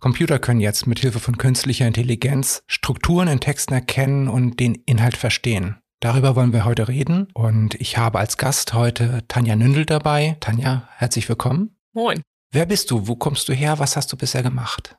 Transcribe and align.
Computer 0.00 0.38
können 0.38 0.60
jetzt 0.60 0.86
mit 0.86 1.00
Hilfe 1.00 1.18
von 1.18 1.38
künstlicher 1.38 1.86
Intelligenz 1.86 2.62
Strukturen 2.66 3.28
in 3.28 3.40
Texten 3.40 3.74
erkennen 3.74 4.28
und 4.28 4.60
den 4.60 4.76
Inhalt 4.86 5.16
verstehen. 5.16 5.78
Darüber 6.00 6.36
wollen 6.36 6.52
wir 6.52 6.64
heute 6.64 6.86
reden 6.86 7.26
und 7.34 7.74
ich 7.74 7.98
habe 7.98 8.20
als 8.20 8.36
Gast 8.36 8.74
heute 8.74 9.24
Tanja 9.26 9.56
Nündel 9.56 9.84
dabei. 9.84 10.36
Tanja, 10.38 10.88
herzlich 10.96 11.28
willkommen. 11.28 11.76
Moin. 11.92 12.22
Wer 12.52 12.66
bist 12.66 12.90
du? 12.90 13.08
Wo 13.08 13.16
kommst 13.16 13.48
du 13.48 13.52
her? 13.52 13.80
Was 13.80 13.96
hast 13.96 14.12
du 14.12 14.16
bisher 14.16 14.44
gemacht? 14.44 14.96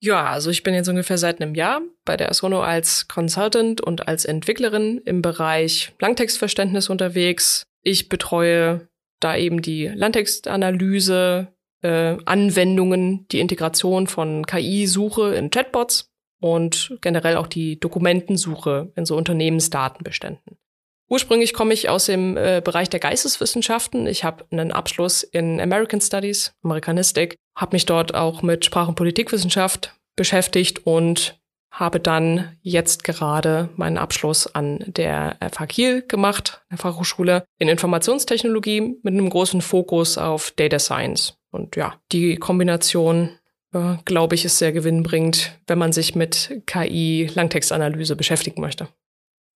Ja, 0.00 0.26
also 0.26 0.50
ich 0.50 0.62
bin 0.62 0.74
jetzt 0.74 0.88
ungefähr 0.88 1.18
seit 1.18 1.40
einem 1.40 1.56
Jahr 1.56 1.80
bei 2.04 2.16
der 2.16 2.30
Asono 2.30 2.62
als 2.62 3.08
Consultant 3.08 3.80
und 3.80 4.06
als 4.06 4.24
Entwicklerin 4.24 4.98
im 5.04 5.22
Bereich 5.22 5.92
Langtextverständnis 5.98 6.88
unterwegs. 6.88 7.64
Ich 7.82 8.08
betreue 8.08 8.88
da 9.18 9.36
eben 9.36 9.60
die 9.60 9.88
Langtextanalyse, 9.88 11.48
äh, 11.82 12.16
Anwendungen, 12.24 13.26
die 13.28 13.40
Integration 13.40 14.06
von 14.06 14.46
KI-Suche 14.46 15.34
in 15.34 15.50
Chatbots 15.50 16.10
und 16.40 16.96
generell 17.00 17.36
auch 17.36 17.46
die 17.46 17.78
Dokumentensuche 17.80 18.92
in 18.94 19.06
so 19.06 19.16
Unternehmensdatenbeständen. 19.16 20.58
Ursprünglich 21.10 21.54
komme 21.54 21.72
ich 21.72 21.88
aus 21.88 22.06
dem 22.06 22.36
äh, 22.36 22.60
Bereich 22.62 22.90
der 22.90 23.00
Geisteswissenschaften. 23.00 24.06
Ich 24.06 24.24
habe 24.24 24.44
einen 24.50 24.72
Abschluss 24.72 25.22
in 25.22 25.60
American 25.60 26.00
Studies, 26.00 26.52
Amerikanistik, 26.62 27.36
habe 27.56 27.74
mich 27.74 27.86
dort 27.86 28.14
auch 28.14 28.42
mit 28.42 28.64
Sprach- 28.64 28.88
und 28.88 28.94
Politikwissenschaft 28.94 29.94
beschäftigt 30.16 30.84
und 30.84 31.40
habe 31.70 32.00
dann 32.00 32.56
jetzt 32.60 33.04
gerade 33.04 33.68
meinen 33.76 33.98
Abschluss 33.98 34.52
an 34.54 34.84
der 34.86 35.36
FH 35.40 35.66
Kiel 35.66 36.02
gemacht, 36.02 36.62
der 36.70 36.78
Fachhochschule 36.78 37.44
in 37.58 37.68
Informationstechnologie 37.68 38.98
mit 39.02 39.14
einem 39.14 39.30
großen 39.30 39.62
Fokus 39.62 40.18
auf 40.18 40.50
Data 40.52 40.78
Science. 40.78 41.37
Und 41.50 41.76
ja, 41.76 42.00
die 42.12 42.36
Kombination, 42.36 43.38
äh, 43.72 43.96
glaube 44.04 44.34
ich, 44.34 44.44
ist 44.44 44.58
sehr 44.58 44.72
gewinnbringend, 44.72 45.58
wenn 45.66 45.78
man 45.78 45.92
sich 45.92 46.14
mit 46.14 46.62
KI-Langtextanalyse 46.66 48.16
beschäftigen 48.16 48.60
möchte. 48.60 48.88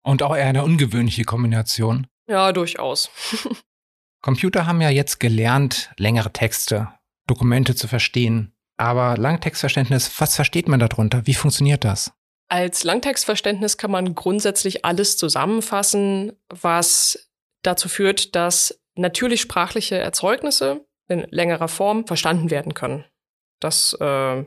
Und 0.03 0.23
auch 0.23 0.37
eher 0.37 0.47
eine 0.47 0.65
ungewöhnliche 0.65 1.25
Kombination. 1.25 2.07
Ja, 2.29 2.53
durchaus. 2.53 3.11
Computer 4.23 4.67
haben 4.67 4.81
ja 4.81 4.91
jetzt 4.91 5.21
gelernt, 5.21 5.91
längere 5.97 6.33
Texte, 6.33 6.89
Dokumente 7.27 7.75
zu 7.75 7.89
verstehen. 7.89 8.55
Aber 8.77 9.17
Langtextverständnis, 9.17 10.21
was 10.21 10.35
versteht 10.35 10.69
man 10.69 10.81
darunter? 10.81 11.27
Wie 11.27 11.35
funktioniert 11.35 11.85
das? 11.85 12.13
Als 12.49 12.85
Langtextverständnis 12.85 13.77
kann 13.77 13.91
man 13.91 14.15
grundsätzlich 14.15 14.85
alles 14.85 15.17
zusammenfassen, 15.17 16.33
was 16.49 17.31
dazu 17.63 17.89
führt, 17.89 18.35
dass 18.35 18.81
natürlich 18.95 19.41
sprachliche 19.41 19.97
Erzeugnisse 19.99 20.85
in 21.13 21.27
längerer 21.31 21.69
Form 21.69 22.07
verstanden 22.07 22.51
werden 22.51 22.75
können. 22.75 23.05
Das 23.61 23.95
äh, 23.95 24.45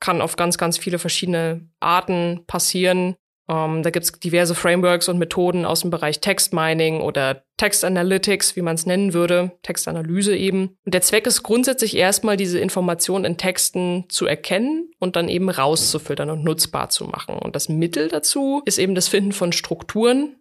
kann 0.00 0.20
auf 0.20 0.36
ganz, 0.36 0.58
ganz 0.58 0.78
viele 0.78 0.98
verschiedene 0.98 1.68
Arten 1.80 2.44
passieren. 2.46 3.16
Ähm, 3.48 3.82
da 3.82 3.90
gibt 3.90 4.04
es 4.04 4.12
diverse 4.12 4.54
Frameworks 4.54 5.08
und 5.08 5.18
Methoden 5.18 5.64
aus 5.64 5.80
dem 5.80 5.90
Bereich 5.90 6.20
Text 6.20 6.52
Mining 6.52 7.00
oder 7.00 7.44
Text 7.56 7.84
Analytics, 7.84 8.54
wie 8.54 8.62
man 8.62 8.76
es 8.76 8.86
nennen 8.86 9.12
würde, 9.12 9.52
Textanalyse 9.62 10.36
eben. 10.36 10.76
Und 10.84 10.94
der 10.94 11.02
Zweck 11.02 11.26
ist 11.26 11.42
grundsätzlich 11.42 11.96
erstmal, 11.96 12.36
diese 12.36 12.60
Informationen 12.60 13.24
in 13.24 13.36
Texten 13.36 14.04
zu 14.08 14.26
erkennen 14.26 14.90
und 14.98 15.16
dann 15.16 15.28
eben 15.28 15.50
rauszufiltern 15.50 16.30
und 16.30 16.44
nutzbar 16.44 16.90
zu 16.90 17.04
machen. 17.04 17.36
Und 17.36 17.56
das 17.56 17.68
Mittel 17.68 18.08
dazu 18.08 18.62
ist 18.64 18.78
eben 18.78 18.94
das 18.94 19.08
Finden 19.08 19.32
von 19.32 19.52
Strukturen, 19.52 20.36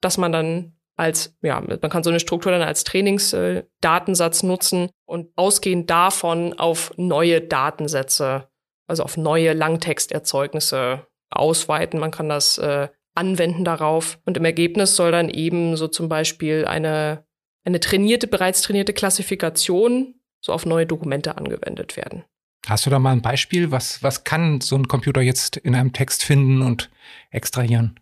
dass 0.00 0.18
man 0.18 0.32
dann 0.32 0.72
als, 1.00 1.34
ja, 1.40 1.60
man 1.60 1.90
kann 1.90 2.04
so 2.04 2.10
eine 2.10 2.20
Struktur 2.20 2.52
dann 2.52 2.62
als 2.62 2.84
Trainingsdatensatz 2.84 4.42
äh, 4.42 4.46
nutzen 4.46 4.90
und 5.06 5.28
ausgehend 5.34 5.88
davon 5.88 6.52
auf 6.58 6.92
neue 6.96 7.40
Datensätze, 7.40 8.48
also 8.86 9.02
auf 9.02 9.16
neue 9.16 9.54
Langtexterzeugnisse 9.54 11.06
ausweiten. 11.30 11.98
Man 11.98 12.10
kann 12.10 12.28
das 12.28 12.58
äh, 12.58 12.88
anwenden 13.14 13.64
darauf. 13.64 14.18
Und 14.26 14.36
im 14.36 14.44
Ergebnis 14.44 14.94
soll 14.94 15.10
dann 15.10 15.30
eben 15.30 15.76
so 15.76 15.88
zum 15.88 16.08
Beispiel 16.08 16.66
eine, 16.66 17.24
eine 17.64 17.80
trainierte, 17.80 18.26
bereits 18.26 18.60
trainierte 18.62 18.92
Klassifikation 18.92 20.14
so 20.42 20.52
auf 20.52 20.66
neue 20.66 20.86
Dokumente 20.86 21.38
angewendet 21.38 21.96
werden. 21.96 22.24
Hast 22.66 22.84
du 22.84 22.90
da 22.90 22.98
mal 22.98 23.12
ein 23.12 23.22
Beispiel? 23.22 23.70
Was, 23.70 24.02
was 24.02 24.24
kann 24.24 24.60
so 24.60 24.76
ein 24.76 24.86
Computer 24.86 25.22
jetzt 25.22 25.56
in 25.56 25.74
einem 25.74 25.92
Text 25.94 26.24
finden 26.24 26.60
und 26.60 26.90
extrahieren? 27.30 27.99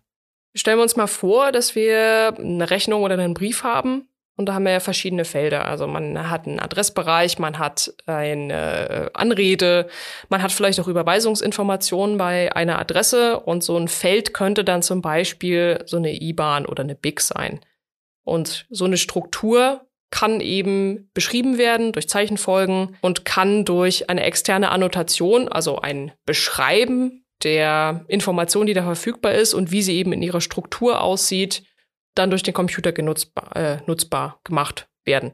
Stellen 0.55 0.77
wir 0.77 0.83
uns 0.83 0.95
mal 0.95 1.07
vor, 1.07 1.51
dass 1.51 1.75
wir 1.75 2.33
eine 2.37 2.69
Rechnung 2.69 3.03
oder 3.03 3.13
einen 3.15 3.33
Brief 3.33 3.63
haben 3.63 4.09
und 4.35 4.47
da 4.47 4.53
haben 4.53 4.63
wir 4.63 4.71
ja 4.71 4.79
verschiedene 4.79 5.25
Felder. 5.25 5.65
Also 5.65 5.85
man 5.85 6.29
hat 6.29 6.47
einen 6.47 6.59
Adressbereich, 6.59 7.39
man 7.39 7.59
hat 7.59 7.93
eine 8.05 9.11
Anrede, 9.13 9.89
man 10.29 10.41
hat 10.41 10.51
vielleicht 10.51 10.79
auch 10.79 10.87
Überweisungsinformationen 10.87 12.17
bei 12.17 12.55
einer 12.55 12.79
Adresse 12.79 13.39
und 13.41 13.63
so 13.63 13.77
ein 13.77 13.89
Feld 13.89 14.33
könnte 14.33 14.63
dann 14.63 14.81
zum 14.81 15.01
Beispiel 15.01 15.83
so 15.85 15.97
eine 15.97 16.21
IBAN 16.21 16.65
oder 16.65 16.83
eine 16.83 16.95
BIC 16.95 17.19
sein. 17.19 17.59
Und 18.23 18.65
so 18.69 18.85
eine 18.85 18.97
Struktur 18.97 19.85
kann 20.09 20.39
eben 20.39 21.11
beschrieben 21.13 21.57
werden 21.57 21.91
durch 21.91 22.09
Zeichenfolgen 22.09 22.97
und 23.01 23.25
kann 23.25 23.65
durch 23.65 24.09
eine 24.09 24.23
externe 24.23 24.71
Annotation, 24.71 25.47
also 25.47 25.79
ein 25.79 26.13
Beschreiben 26.25 27.25
der 27.43 28.05
Information, 28.07 28.67
die 28.67 28.73
da 28.73 28.83
verfügbar 28.83 29.33
ist 29.33 29.53
und 29.53 29.71
wie 29.71 29.81
sie 29.81 29.95
eben 29.95 30.13
in 30.13 30.21
ihrer 30.21 30.41
Struktur 30.41 31.01
aussieht, 31.01 31.63
dann 32.15 32.29
durch 32.29 32.43
den 32.43 32.53
Computer 32.53 32.91
genutzbar, 32.91 33.55
äh, 33.55 33.77
nutzbar 33.85 34.39
gemacht 34.43 34.89
werden. 35.05 35.33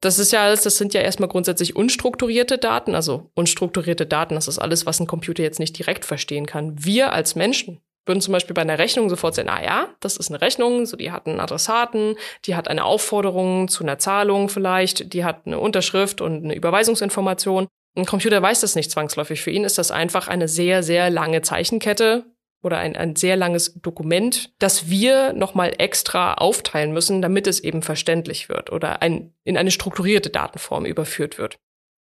Das 0.00 0.18
ist 0.18 0.32
ja 0.32 0.44
alles, 0.44 0.62
das 0.62 0.78
sind 0.78 0.94
ja 0.94 1.02
erstmal 1.02 1.28
grundsätzlich 1.28 1.76
unstrukturierte 1.76 2.56
Daten, 2.56 2.94
also 2.94 3.30
unstrukturierte 3.34 4.06
Daten, 4.06 4.34
das 4.34 4.48
ist 4.48 4.58
alles, 4.58 4.86
was 4.86 4.98
ein 4.98 5.06
Computer 5.06 5.42
jetzt 5.42 5.58
nicht 5.58 5.76
direkt 5.78 6.06
verstehen 6.06 6.46
kann. 6.46 6.82
Wir 6.82 7.12
als 7.12 7.34
Menschen 7.34 7.82
würden 8.06 8.22
zum 8.22 8.32
Beispiel 8.32 8.54
bei 8.54 8.62
einer 8.62 8.78
Rechnung 8.78 9.10
sofort 9.10 9.34
sagen, 9.34 9.50
ah 9.50 9.62
ja, 9.62 9.88
das 10.00 10.16
ist 10.16 10.30
eine 10.30 10.40
Rechnung, 10.40 10.86
so 10.86 10.96
die 10.96 11.12
hat 11.12 11.26
einen 11.26 11.38
Adressaten, 11.38 12.16
die 12.46 12.54
hat 12.54 12.68
eine 12.68 12.84
Aufforderung 12.84 13.68
zu 13.68 13.84
einer 13.84 13.98
Zahlung 13.98 14.48
vielleicht, 14.48 15.12
die 15.12 15.24
hat 15.24 15.46
eine 15.46 15.58
Unterschrift 15.58 16.22
und 16.22 16.44
eine 16.44 16.54
Überweisungsinformation. 16.54 17.68
Ein 17.96 18.06
Computer 18.06 18.40
weiß 18.40 18.60
das 18.60 18.76
nicht 18.76 18.90
zwangsläufig. 18.90 19.40
Für 19.40 19.50
ihn 19.50 19.64
ist 19.64 19.78
das 19.78 19.90
einfach 19.90 20.28
eine 20.28 20.48
sehr, 20.48 20.82
sehr 20.82 21.10
lange 21.10 21.42
Zeichenkette 21.42 22.24
oder 22.62 22.78
ein, 22.78 22.96
ein 22.96 23.16
sehr 23.16 23.36
langes 23.36 23.74
Dokument, 23.80 24.52
das 24.58 24.88
wir 24.88 25.32
nochmal 25.32 25.72
extra 25.78 26.34
aufteilen 26.34 26.92
müssen, 26.92 27.22
damit 27.22 27.46
es 27.46 27.60
eben 27.60 27.82
verständlich 27.82 28.48
wird 28.48 28.70
oder 28.70 29.02
ein, 29.02 29.32
in 29.44 29.56
eine 29.56 29.70
strukturierte 29.70 30.30
Datenform 30.30 30.84
überführt 30.84 31.38
wird. 31.38 31.58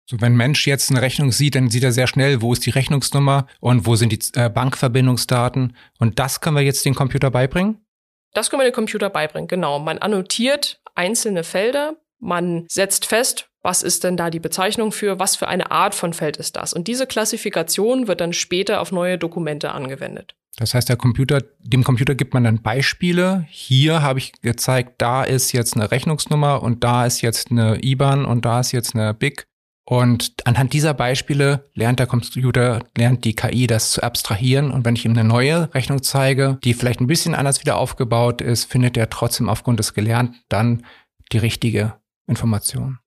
So, 0.10 0.20
wenn 0.20 0.34
ein 0.34 0.38
Mensch 0.38 0.66
jetzt 0.66 0.90
eine 0.90 1.04
Rechnung 1.04 1.32
sieht, 1.32 1.54
dann 1.54 1.70
sieht 1.70 1.84
er 1.84 1.92
sehr 1.92 2.08
schnell, 2.08 2.42
wo 2.42 2.52
ist 2.52 2.66
die 2.66 2.72
Rechnungsnummer 2.72 3.46
und 3.60 3.86
wo 3.86 3.96
sind 3.96 4.12
die 4.12 4.40
äh, 4.40 4.50
Bankverbindungsdaten. 4.50 5.76
Und 6.00 6.18
das 6.18 6.42
können 6.42 6.56
wir 6.56 6.64
jetzt 6.64 6.84
dem 6.84 6.96
Computer 6.96 7.30
beibringen? 7.30 7.86
Das 8.34 8.50
können 8.50 8.62
wir 8.62 8.70
dem 8.70 8.74
Computer 8.74 9.12
beibringen, 9.12 9.48
genau. 9.48 9.78
Man 9.78 10.00
annotiert 10.00 10.82
einzelne 10.96 11.44
Felder, 11.44 11.96
man 12.20 12.66
setzt 12.70 13.06
fest, 13.06 13.49
was 13.62 13.84
ist 13.84 14.04
denn 14.04 14.18
da 14.18 14.30
die 14.30 14.40
Bezeichnung 14.40 14.92
für, 14.92 15.20
was 15.20 15.36
für 15.36 15.48
eine 15.48 15.72
Art 15.72 15.96
von 15.96 16.14
Feld 16.14 16.38
ist 16.38 16.56
das? 16.56 16.74
Und 16.74 16.88
diese 16.88 17.08
Klassifikation 17.08 18.08
wird 18.08 18.22
dann 18.22 18.34
später 18.34 18.82
auf 18.82 18.92
neue 18.92 19.18
Dokumente 19.18 19.72
angewendet. 19.72 20.36
Das 20.58 20.74
heißt, 20.74 20.90
der 20.90 20.98
Computer, 20.98 21.42
dem 21.60 21.84
Computer 21.84 22.16
gibt 22.16 22.34
man 22.34 22.44
dann 22.44 22.62
Beispiele. 22.62 23.46
Hier 23.50 24.02
habe 24.02 24.20
ich 24.20 24.34
gezeigt, 24.42 24.96
da 24.98 25.24
ist 25.24 25.52
jetzt 25.54 25.76
eine 25.76 25.92
Rechnungsnummer 25.92 26.62
und 26.62 26.84
da 26.84 27.06
ist 27.06 27.22
jetzt 27.22 27.52
eine 27.52 27.84
IBAN 27.84 28.26
und 28.26 28.46
da 28.46 28.60
ist 28.60 28.72
jetzt 28.72 28.96
eine 28.96 29.14
BIC. 29.14 29.46
Und 29.86 30.34
anhand 30.46 30.74
dieser 30.74 30.94
Beispiele 30.94 31.68
lernt 31.74 32.00
der 32.00 32.06
Computer, 32.06 32.84
lernt 32.96 33.26
die 33.26 33.36
KI 33.36 33.66
das 33.66 33.92
zu 33.92 34.04
abstrahieren. 34.04 34.70
Und 34.70 34.86
wenn 34.86 34.96
ich 34.96 35.06
ihm 35.06 35.14
eine 35.14 35.24
neue 35.24 35.74
Rechnung 35.74 36.04
zeige, 36.04 36.60
die 36.64 36.76
vielleicht 36.76 37.02
ein 37.02 37.08
bisschen 37.08 37.34
anders 37.34 37.62
wieder 37.62 37.78
aufgebaut 37.78 38.42
ist, 38.42 38.66
findet 38.66 38.98
er 38.98 39.10
trotzdem 39.10 39.50
aufgrund 39.50 39.80
des 39.80 39.96
Gelernten 39.96 40.42
dann 40.48 40.86
die 41.32 41.40
richtige 41.40 41.96
Information. 42.28 43.00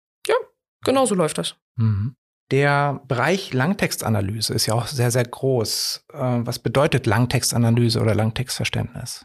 Genau 0.84 1.06
so 1.06 1.14
läuft 1.14 1.38
das. 1.38 1.56
Mhm. 1.76 2.17
Der 2.50 3.00
Bereich 3.08 3.55
Langtextanalyse 3.55 4.52
ist 4.52 4.67
ja 4.67 4.75
auch 4.75 4.87
sehr, 4.87 5.11
sehr 5.11 5.25
groß. 5.25 6.05
Äh, 6.12 6.17
was 6.19 6.58
bedeutet 6.58 7.06
Langtextanalyse 7.06 8.00
oder 8.00 8.14
Langtextverständnis? 8.14 9.25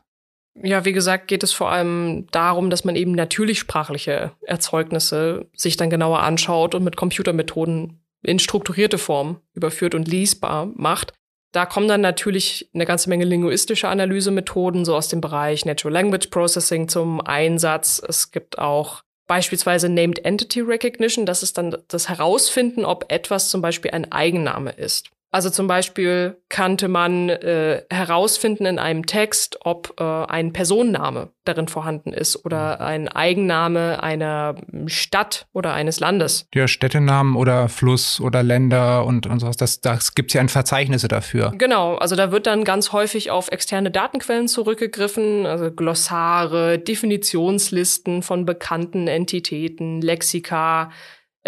Ja, 0.63 0.86
wie 0.86 0.94
gesagt, 0.94 1.27
geht 1.27 1.44
es 1.44 1.54
vor 1.54 1.69
allem 1.69 2.27
darum, 2.31 2.69
dass 2.69 2.83
man 2.83 2.95
eben 2.95 3.12
natürlich 3.12 3.59
sprachliche 3.59 4.31
Erzeugnisse 4.42 5.48
sich 5.54 5.77
dann 5.77 5.89
genauer 5.89 6.21
anschaut 6.21 6.74
und 6.74 6.83
mit 6.83 6.95
Computermethoden 6.95 8.01
in 8.24 8.39
strukturierte 8.39 8.98
Form 8.98 9.42
überführt 9.54 9.94
und 9.94 10.07
lesbar 10.07 10.65
macht. 10.75 11.13
Da 11.51 11.65
kommen 11.65 11.88
dann 11.88 12.01
natürlich 12.01 12.69
eine 12.74 12.86
ganze 12.86 13.09
Menge 13.09 13.25
linguistische 13.25 13.88
Analysemethoden, 13.88 14.86
so 14.86 14.95
aus 14.95 15.09
dem 15.09 15.21
Bereich 15.21 15.65
Natural 15.65 15.94
Language 15.94 16.27
Processing 16.27 16.88
zum 16.88 17.21
Einsatz. 17.21 18.01
Es 18.06 18.31
gibt 18.31 18.57
auch 18.57 19.04
beispielsweise 19.27 19.89
Named 19.89 20.25
Entity 20.25 20.62
Recognition. 20.62 21.25
Das 21.25 21.44
ist 21.44 21.57
dann 21.57 21.77
das 21.88 22.09
Herausfinden, 22.09 22.85
ob 22.85 23.12
etwas 23.12 23.50
zum 23.50 23.62
Beispiel 23.62 23.91
ein 23.91 24.12
Eigenname 24.12 24.71
ist. 24.71 25.12
Also 25.31 25.50
zum 25.50 25.68
Beispiel 25.68 26.38
kannte 26.50 26.88
man 26.88 27.29
äh, 27.29 27.83
herausfinden 27.89 28.65
in 28.65 28.79
einem 28.79 29.06
Text, 29.06 29.57
ob 29.62 30.00
äh, 30.00 30.03
ein 30.03 30.53
Personenname 30.53 31.29
darin 31.44 31.68
vorhanden 31.68 32.13
ist 32.13 32.45
oder 32.45 32.81
ein 32.81 33.07
Eigenname 33.07 34.01
einer 34.01 34.56
Stadt 34.85 35.47
oder 35.53 35.74
eines 35.74 36.00
Landes. 36.00 36.47
Ja, 36.53 36.68
Städtenamen 36.68 37.35
oder 37.35 37.68
Fluss 37.69 38.21
oder 38.21 38.41
Länder 38.41 39.06
und, 39.06 39.27
und 39.27 39.39
sowas. 39.39 39.57
Das, 39.57 39.81
das 39.81 40.15
gibt 40.15 40.33
ja 40.33 40.41
ein 40.41 40.50
Verzeichnisse 40.50 41.07
dafür. 41.07 41.53
Genau, 41.57 41.95
also 41.95 42.15
da 42.15 42.31
wird 42.31 42.47
dann 42.47 42.63
ganz 42.63 42.91
häufig 42.91 43.30
auf 43.30 43.50
externe 43.51 43.91
Datenquellen 43.91 44.47
zurückgegriffen, 44.47 45.45
also 45.45 45.71
Glossare, 45.71 46.80
Definitionslisten 46.80 48.23
von 48.23 48.45
bekannten 48.45 49.07
Entitäten, 49.07 50.01
Lexika, 50.01 50.89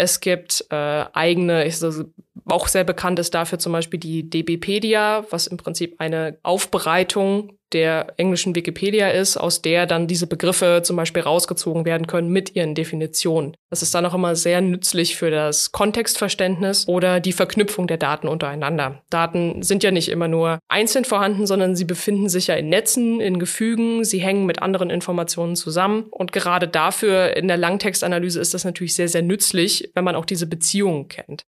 es 0.00 0.20
gibt 0.20 0.64
äh, 0.70 1.04
eigene, 1.12 1.64
ist 1.64 1.84
auch 2.46 2.68
sehr 2.68 2.84
bekannt 2.84 3.18
ist 3.18 3.34
dafür 3.34 3.58
zum 3.58 3.72
Beispiel 3.72 4.00
die 4.00 4.28
DBpedia, 4.28 5.26
was 5.30 5.46
im 5.46 5.58
Prinzip 5.58 5.96
eine 5.98 6.38
Aufbereitung 6.42 7.58
der 7.72 8.14
englischen 8.16 8.54
Wikipedia 8.54 9.08
ist, 9.08 9.36
aus 9.36 9.62
der 9.62 9.86
dann 9.86 10.06
diese 10.06 10.26
Begriffe 10.26 10.82
zum 10.84 10.96
Beispiel 10.96 11.22
rausgezogen 11.22 11.84
werden 11.84 12.06
können 12.06 12.28
mit 12.28 12.56
ihren 12.56 12.74
Definitionen. 12.74 13.54
Das 13.70 13.82
ist 13.82 13.94
dann 13.94 14.06
auch 14.06 14.14
immer 14.14 14.36
sehr 14.36 14.60
nützlich 14.60 15.16
für 15.16 15.30
das 15.30 15.72
Kontextverständnis 15.72 16.88
oder 16.88 17.20
die 17.20 17.32
Verknüpfung 17.32 17.86
der 17.86 17.98
Daten 17.98 18.28
untereinander. 18.28 19.02
Daten 19.10 19.62
sind 19.62 19.82
ja 19.82 19.90
nicht 19.90 20.08
immer 20.08 20.28
nur 20.28 20.58
einzeln 20.68 21.04
vorhanden, 21.04 21.46
sondern 21.46 21.76
sie 21.76 21.84
befinden 21.84 22.28
sich 22.28 22.48
ja 22.48 22.54
in 22.54 22.68
Netzen, 22.68 23.20
in 23.20 23.38
Gefügen, 23.38 24.04
sie 24.04 24.20
hängen 24.20 24.46
mit 24.46 24.60
anderen 24.62 24.90
Informationen 24.90 25.56
zusammen. 25.56 26.04
Und 26.10 26.32
gerade 26.32 26.68
dafür 26.68 27.36
in 27.36 27.48
der 27.48 27.56
Langtextanalyse 27.56 28.40
ist 28.40 28.54
das 28.54 28.64
natürlich 28.64 28.94
sehr, 28.94 29.08
sehr 29.08 29.22
nützlich, 29.22 29.90
wenn 29.94 30.04
man 30.04 30.16
auch 30.16 30.24
diese 30.24 30.46
Beziehungen 30.46 31.08
kennt. 31.08 31.44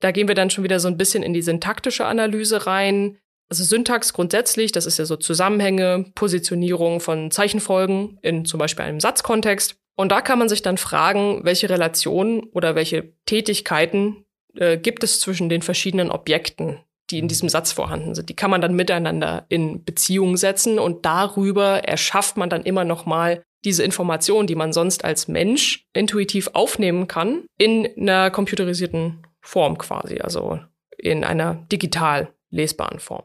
Da 0.00 0.10
gehen 0.10 0.28
wir 0.28 0.34
dann 0.34 0.50
schon 0.50 0.64
wieder 0.64 0.78
so 0.78 0.88
ein 0.88 0.98
bisschen 0.98 1.22
in 1.22 1.32
die 1.32 1.42
syntaktische 1.42 2.04
Analyse 2.04 2.66
rein. 2.66 3.18
Also 3.48 3.62
Syntax 3.64 4.12
grundsätzlich, 4.12 4.72
das 4.72 4.86
ist 4.86 4.98
ja 4.98 5.04
so 5.04 5.16
Zusammenhänge, 5.16 6.06
Positionierung 6.14 7.00
von 7.00 7.30
Zeichenfolgen 7.30 8.18
in 8.22 8.44
zum 8.44 8.58
Beispiel 8.58 8.84
einem 8.84 9.00
Satzkontext. 9.00 9.76
Und 9.94 10.10
da 10.10 10.20
kann 10.20 10.38
man 10.38 10.48
sich 10.48 10.62
dann 10.62 10.78
fragen, 10.78 11.40
welche 11.44 11.70
Relationen 11.70 12.44
oder 12.52 12.74
welche 12.74 13.12
Tätigkeiten 13.24 14.24
äh, 14.56 14.76
gibt 14.76 15.04
es 15.04 15.20
zwischen 15.20 15.48
den 15.48 15.62
verschiedenen 15.62 16.10
Objekten, 16.10 16.80
die 17.10 17.18
in 17.18 17.28
diesem 17.28 17.48
Satz 17.48 17.72
vorhanden 17.72 18.14
sind. 18.14 18.28
Die 18.28 18.36
kann 18.36 18.50
man 18.50 18.60
dann 18.60 18.74
miteinander 18.74 19.46
in 19.48 19.84
Beziehung 19.84 20.36
setzen 20.36 20.78
und 20.78 21.06
darüber 21.06 21.84
erschafft 21.84 22.36
man 22.36 22.50
dann 22.50 22.62
immer 22.62 22.84
noch 22.84 23.06
mal 23.06 23.42
diese 23.64 23.84
Information, 23.84 24.46
die 24.46 24.54
man 24.54 24.72
sonst 24.72 25.04
als 25.04 25.28
Mensch 25.28 25.86
intuitiv 25.92 26.50
aufnehmen 26.52 27.08
kann, 27.08 27.44
in 27.58 27.88
einer 27.96 28.30
computerisierten 28.30 29.26
Form 29.40 29.78
quasi, 29.78 30.18
also 30.18 30.58
in 30.98 31.24
einer 31.24 31.54
digital 31.72 32.32
lesbaren 32.50 32.98
Form. 33.00 33.24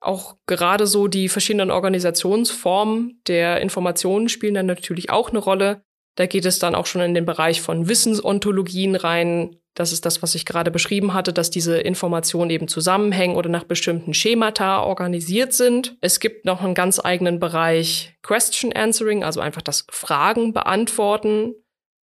Auch 0.00 0.36
gerade 0.46 0.86
so 0.86 1.08
die 1.08 1.28
verschiedenen 1.28 1.70
Organisationsformen 1.70 3.20
der 3.26 3.60
Informationen 3.60 4.28
spielen 4.28 4.54
dann 4.54 4.66
natürlich 4.66 5.10
auch 5.10 5.30
eine 5.30 5.38
Rolle. 5.38 5.82
Da 6.18 6.26
geht 6.26 6.46
es 6.46 6.58
dann 6.58 6.74
auch 6.74 6.86
schon 6.86 7.00
in 7.00 7.14
den 7.14 7.26
Bereich 7.26 7.60
von 7.60 7.88
Wissensontologien 7.88 8.96
rein. 8.96 9.56
Das 9.74 9.92
ist 9.92 10.04
das, 10.04 10.20
was 10.20 10.34
ich 10.34 10.44
gerade 10.44 10.72
beschrieben 10.72 11.14
hatte, 11.14 11.32
dass 11.32 11.50
diese 11.50 11.78
Informationen 11.78 12.50
eben 12.50 12.66
zusammenhängen 12.66 13.36
oder 13.36 13.48
nach 13.48 13.62
bestimmten 13.62 14.14
Schemata 14.14 14.82
organisiert 14.82 15.52
sind. 15.52 15.96
Es 16.00 16.18
gibt 16.18 16.44
noch 16.44 16.60
einen 16.60 16.74
ganz 16.74 17.00
eigenen 17.04 17.38
Bereich 17.38 18.16
Question 18.22 18.72
Answering, 18.72 19.22
also 19.22 19.40
einfach 19.40 19.62
das 19.62 19.86
Fragen 19.90 20.52
beantworten. 20.52 21.54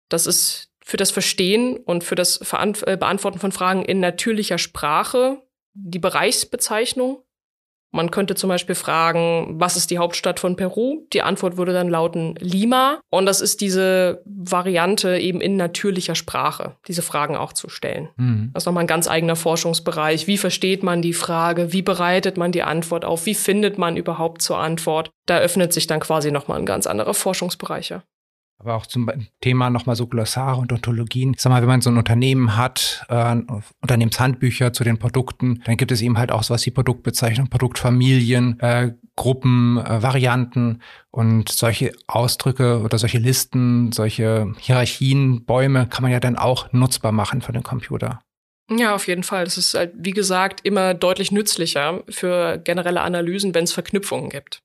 Das 0.08 0.29
ist 0.29 0.70
für 0.85 0.96
das 0.96 1.11
Verstehen 1.11 1.76
und 1.76 2.05
für 2.05 2.14
das 2.14 2.41
äh, 2.52 2.96
Beantworten 2.96 3.41
von 3.41 3.50
Fragen 3.50 3.85
in 3.85 3.99
natürlicher 3.99 4.58
Sprache 4.58 5.43
die 5.73 5.99
Bereichsbezeichnung. 5.99 7.24
Man 7.94 8.11
könnte 8.11 8.35
zum 8.35 8.49
Beispiel 8.49 8.75
fragen, 8.75 9.55
was 9.61 9.76
ist 9.76 9.88
die 9.93 9.99
Hauptstadt 9.99 10.41
von 10.41 10.56
Peru? 10.56 11.06
Die 11.12 11.23
Antwort 11.23 11.56
würde 11.56 11.73
dann 11.73 11.88
lauten 11.88 12.35
Lima. 12.41 12.99
Und 13.08 13.26
das 13.26 13.41
ist 13.41 13.61
diese 13.61 14.20
Variante 14.26 15.17
eben 15.19 15.41
in 15.41 15.55
natürlicher 15.56 16.17
Sprache, 16.17 16.75
diese 16.88 17.02
Fragen 17.02 17.37
auch 17.37 17.52
zu 17.52 17.69
stellen. 17.69 18.08
Mhm. 18.17 18.50
Das 18.52 18.64
ist 18.64 18.67
nochmal 18.67 18.82
ein 18.82 18.88
ganz 18.88 19.06
eigener 19.06 19.37
Forschungsbereich. 19.37 20.26
Wie 20.26 20.38
versteht 20.38 20.82
man 20.82 21.02
die 21.02 21.12
Frage? 21.12 21.73
Wie 21.73 21.82
bereitet 21.82 22.37
man 22.37 22.50
die 22.50 22.64
Antwort 22.64 23.05
auf? 23.05 23.26
Wie 23.26 23.35
findet 23.35 23.79
man 23.79 23.96
überhaupt 23.96 24.43
zur 24.43 24.58
Antwort? 24.58 25.11
Da 25.26 25.38
öffnet 25.38 25.73
sich 25.73 25.87
dann 25.87 26.00
quasi 26.00 26.32
nochmal 26.32 26.58
ein 26.58 26.67
ganz 26.67 26.88
anderer 26.88 27.14
Forschungsbereiche. 27.14 28.02
Aber 28.65 28.77
auch 28.77 28.87
zum 28.87 29.11
Thema 29.43 29.69
nochmal 29.69 29.95
so 29.95 30.07
Glossare 30.07 30.59
und 30.59 30.73
Ontologien. 30.73 31.35
Ich 31.35 31.43
sag 31.43 31.51
mal, 31.51 31.61
wenn 31.61 31.69
man 31.69 31.83
so 31.83 31.91
ein 31.91 31.99
Unternehmen 31.99 32.57
hat, 32.57 33.05
äh, 33.11 33.37
Unternehmenshandbücher 33.83 34.73
zu 34.73 34.85
den 34.85 34.99
Produkten, 34.99 35.63
dann 35.67 35.77
gibt 35.77 35.93
es 35.93 36.01
eben 36.01 36.17
halt 36.17 36.33
auch 36.33 36.43
sowas 36.43 36.65
wie 36.65 36.71
Produktbezeichnung, 36.71 37.51
Produktfamilien, 37.51 38.59
äh, 38.61 38.93
Gruppen, 39.17 39.77
äh, 39.77 40.03
Varianten 40.03 40.81
und 41.11 41.51
solche 41.51 41.93
Ausdrücke 42.07 42.81
oder 42.81 42.97
solche 42.97 43.19
Listen, 43.19 43.93
solche 43.93 44.55
Hierarchien, 44.59 45.45
Bäume 45.45 45.87
kann 45.87 46.03
man 46.03 46.11
ja 46.11 46.21
dann 46.21 46.37
auch 46.37 46.73
nutzbar 46.73 47.13
machen 47.13 47.43
für 47.43 47.53
den 47.53 47.63
Computer. 47.63 48.21
Ja, 48.71 48.95
auf 48.95 49.07
jeden 49.09 49.25
Fall. 49.25 49.45
Das 49.45 49.59
ist 49.59 49.75
halt, 49.75 49.93
wie 49.95 50.13
gesagt, 50.13 50.61
immer 50.65 50.95
deutlich 50.95 51.31
nützlicher 51.31 52.03
für 52.09 52.57
generelle 52.57 53.03
Analysen, 53.03 53.55
wenn 53.55 53.65
es 53.65 53.73
Verknüpfungen 53.73 54.31
gibt. 54.31 54.64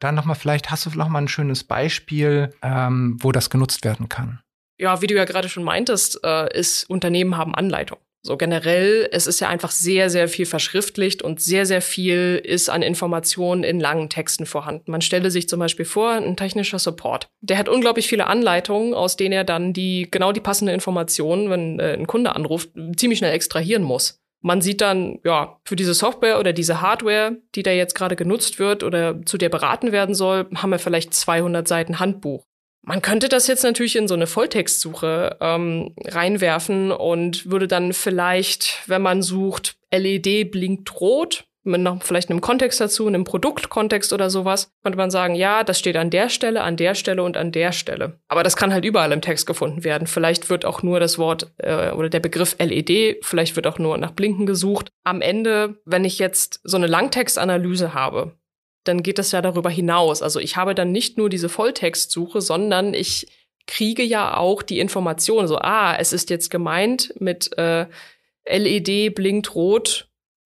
Dann 0.00 0.14
nochmal, 0.14 0.36
vielleicht 0.36 0.70
hast 0.70 0.86
du 0.86 0.90
noch 0.90 1.08
mal 1.08 1.20
ein 1.20 1.28
schönes 1.28 1.64
Beispiel, 1.64 2.54
ähm, 2.62 3.16
wo 3.20 3.32
das 3.32 3.50
genutzt 3.50 3.84
werden 3.84 4.08
kann. 4.08 4.40
Ja, 4.78 5.02
wie 5.02 5.08
du 5.08 5.14
ja 5.14 5.24
gerade 5.24 5.48
schon 5.48 5.64
meintest, 5.64 6.20
äh, 6.24 6.56
ist 6.56 6.88
Unternehmen 6.88 7.36
haben 7.36 7.54
Anleitung. 7.54 7.98
So 8.22 8.36
generell, 8.36 9.08
es 9.12 9.26
ist 9.26 9.40
ja 9.40 9.48
einfach 9.48 9.70
sehr, 9.70 10.10
sehr 10.10 10.28
viel 10.28 10.44
verschriftlicht 10.44 11.22
und 11.22 11.40
sehr, 11.40 11.66
sehr 11.66 11.80
viel 11.80 12.40
ist 12.44 12.68
an 12.68 12.82
Informationen 12.82 13.62
in 13.62 13.78
langen 13.78 14.10
Texten 14.10 14.44
vorhanden. 14.44 14.90
Man 14.90 15.00
stelle 15.00 15.30
sich 15.30 15.48
zum 15.48 15.60
Beispiel 15.60 15.84
vor, 15.84 16.12
ein 16.12 16.36
technischer 16.36 16.80
Support. 16.80 17.28
Der 17.40 17.58
hat 17.58 17.68
unglaublich 17.68 18.08
viele 18.08 18.26
Anleitungen, 18.26 18.92
aus 18.92 19.16
denen 19.16 19.32
er 19.32 19.44
dann 19.44 19.72
die, 19.72 20.08
genau 20.10 20.32
die 20.32 20.40
passende 20.40 20.72
Information, 20.72 21.48
wenn 21.48 21.78
äh, 21.78 21.94
ein 21.94 22.06
Kunde 22.06 22.34
anruft, 22.34 22.70
ziemlich 22.96 23.18
schnell 23.18 23.32
extrahieren 23.32 23.84
muss. 23.84 24.20
Man 24.40 24.60
sieht 24.60 24.80
dann, 24.80 25.18
ja, 25.24 25.58
für 25.64 25.76
diese 25.76 25.94
Software 25.94 26.38
oder 26.38 26.52
diese 26.52 26.80
Hardware, 26.80 27.36
die 27.54 27.62
da 27.62 27.72
jetzt 27.72 27.94
gerade 27.94 28.16
genutzt 28.16 28.58
wird 28.58 28.84
oder 28.84 29.24
zu 29.24 29.36
der 29.36 29.48
beraten 29.48 29.90
werden 29.90 30.14
soll, 30.14 30.46
haben 30.54 30.70
wir 30.70 30.78
vielleicht 30.78 31.12
200 31.12 31.66
Seiten 31.66 31.98
Handbuch. 31.98 32.44
Man 32.82 33.02
könnte 33.02 33.28
das 33.28 33.48
jetzt 33.48 33.64
natürlich 33.64 33.96
in 33.96 34.08
so 34.08 34.14
eine 34.14 34.26
Volltextsuche 34.26 35.36
ähm, 35.40 35.94
reinwerfen 36.06 36.92
und 36.92 37.50
würde 37.50 37.66
dann 37.66 37.92
vielleicht, 37.92 38.82
wenn 38.86 39.02
man 39.02 39.22
sucht, 39.22 39.76
LED 39.92 40.50
blinkt 40.52 41.00
rot, 41.00 41.47
mit 41.68 41.80
noch 41.80 42.02
vielleicht 42.02 42.30
einem 42.30 42.40
Kontext 42.40 42.80
dazu, 42.80 43.06
einem 43.06 43.24
Produktkontext 43.24 44.12
oder 44.12 44.30
sowas, 44.30 44.72
könnte 44.82 44.98
man 44.98 45.10
sagen, 45.10 45.34
ja, 45.34 45.62
das 45.64 45.78
steht 45.78 45.96
an 45.96 46.10
der 46.10 46.28
Stelle, 46.28 46.62
an 46.62 46.76
der 46.76 46.94
Stelle 46.94 47.22
und 47.22 47.36
an 47.36 47.52
der 47.52 47.72
Stelle. 47.72 48.18
Aber 48.28 48.42
das 48.42 48.56
kann 48.56 48.72
halt 48.72 48.84
überall 48.84 49.12
im 49.12 49.20
Text 49.20 49.46
gefunden 49.46 49.84
werden. 49.84 50.06
Vielleicht 50.06 50.50
wird 50.50 50.64
auch 50.64 50.82
nur 50.82 50.98
das 51.00 51.18
Wort 51.18 51.52
äh, 51.58 51.90
oder 51.90 52.08
der 52.08 52.20
Begriff 52.20 52.56
LED, 52.58 53.24
vielleicht 53.24 53.54
wird 53.56 53.66
auch 53.66 53.78
nur 53.78 53.96
nach 53.98 54.12
Blinken 54.12 54.46
gesucht. 54.46 54.88
Am 55.04 55.20
Ende, 55.20 55.78
wenn 55.84 56.04
ich 56.04 56.18
jetzt 56.18 56.60
so 56.64 56.76
eine 56.76 56.86
Langtextanalyse 56.86 57.94
habe, 57.94 58.32
dann 58.84 59.02
geht 59.02 59.18
das 59.18 59.32
ja 59.32 59.42
darüber 59.42 59.70
hinaus. 59.70 60.22
Also 60.22 60.40
ich 60.40 60.56
habe 60.56 60.74
dann 60.74 60.92
nicht 60.92 61.18
nur 61.18 61.28
diese 61.28 61.48
Volltextsuche, 61.48 62.40
sondern 62.40 62.94
ich 62.94 63.26
kriege 63.66 64.02
ja 64.02 64.36
auch 64.36 64.62
die 64.62 64.80
Information, 64.80 65.46
so, 65.46 65.58
ah, 65.58 65.94
es 65.96 66.12
ist 66.12 66.30
jetzt 66.30 66.50
gemeint 66.50 67.14
mit 67.20 67.56
äh, 67.58 67.86
LED 68.48 69.14
blinkt 69.14 69.54
rot, 69.54 70.08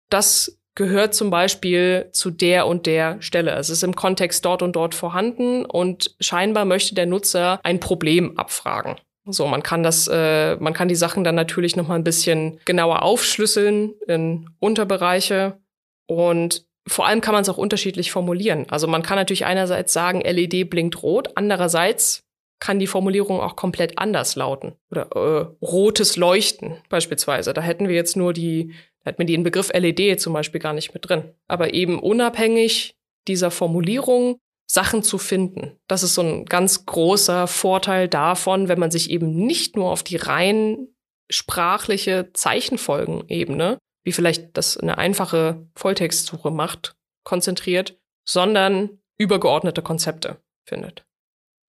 das 0.09 0.57
gehört 0.77 1.15
zum 1.15 1.31
Beispiel 1.31 2.07
zu 2.11 2.29
der 2.29 2.67
und 2.67 2.85
der 2.85 3.19
Stelle. 3.19 3.51
Es 3.53 3.71
ist 3.71 3.83
im 3.83 3.95
Kontext 3.95 4.45
dort 4.45 4.61
und 4.61 4.75
dort 4.75 4.93
vorhanden 4.93 5.65
und 5.65 6.15
scheinbar 6.19 6.65
möchte 6.65 6.93
der 6.93 7.07
Nutzer 7.07 7.59
ein 7.63 7.79
Problem 7.79 8.37
abfragen. 8.37 8.95
So, 9.25 9.47
man 9.47 9.63
kann 9.63 9.81
das, 9.81 10.07
äh, 10.07 10.55
man 10.57 10.73
kann 10.73 10.87
die 10.87 10.95
Sachen 10.95 11.23
dann 11.23 11.33
natürlich 11.33 11.75
noch 11.75 11.87
mal 11.87 11.95
ein 11.95 12.03
bisschen 12.03 12.59
genauer 12.65 13.01
aufschlüsseln 13.01 13.95
in 14.07 14.51
Unterbereiche 14.59 15.57
und 16.05 16.63
vor 16.87 17.07
allem 17.07 17.21
kann 17.21 17.33
man 17.33 17.41
es 17.41 17.49
auch 17.49 17.57
unterschiedlich 17.57 18.11
formulieren. 18.11 18.67
Also 18.69 18.85
man 18.87 19.01
kann 19.01 19.17
natürlich 19.17 19.45
einerseits 19.45 19.91
sagen, 19.91 20.21
LED 20.21 20.69
blinkt 20.69 21.01
rot, 21.01 21.31
andererseits 21.33 22.23
kann 22.59 22.79
die 22.79 22.87
Formulierung 22.87 23.39
auch 23.39 23.55
komplett 23.55 23.97
anders 23.97 24.35
lauten. 24.35 24.73
Oder 24.91 25.09
äh, 25.15 25.65
rotes 25.65 26.17
Leuchten 26.17 26.77
beispielsweise. 26.89 27.53
Da 27.53 27.61
hätten 27.61 27.87
wir 27.87 27.95
jetzt 27.95 28.15
nur 28.15 28.31
die 28.31 28.73
hat 29.07 29.19
mir 29.19 29.25
den 29.25 29.43
Begriff 29.43 29.71
LED 29.73 30.19
zum 30.19 30.33
Beispiel 30.33 30.59
gar 30.59 30.73
nicht 30.73 30.93
mit 30.93 31.07
drin. 31.07 31.33
Aber 31.47 31.73
eben 31.73 31.99
unabhängig 31.99 32.95
dieser 33.27 33.51
Formulierung 33.51 34.39
Sachen 34.69 35.01
zu 35.01 35.17
finden. 35.17 35.79
Das 35.87 36.03
ist 36.03 36.13
so 36.13 36.21
ein 36.21 36.45
ganz 36.45 36.85
großer 36.85 37.47
Vorteil 37.47 38.09
davon, 38.09 38.67
wenn 38.67 38.79
man 38.79 38.91
sich 38.91 39.09
eben 39.09 39.33
nicht 39.33 39.77
nur 39.77 39.91
auf 39.91 40.03
die 40.03 40.17
rein 40.17 40.89
sprachliche 41.29 42.31
Zeichenfolgenebene, 42.33 43.77
wie 44.03 44.11
vielleicht 44.11 44.57
das 44.57 44.77
eine 44.77 44.97
einfache 44.97 45.67
Volltextsuche 45.75 46.51
macht, 46.51 46.95
konzentriert, 47.23 47.97
sondern 48.25 48.99
übergeordnete 49.17 49.81
Konzepte 49.81 50.41
findet. 50.65 51.06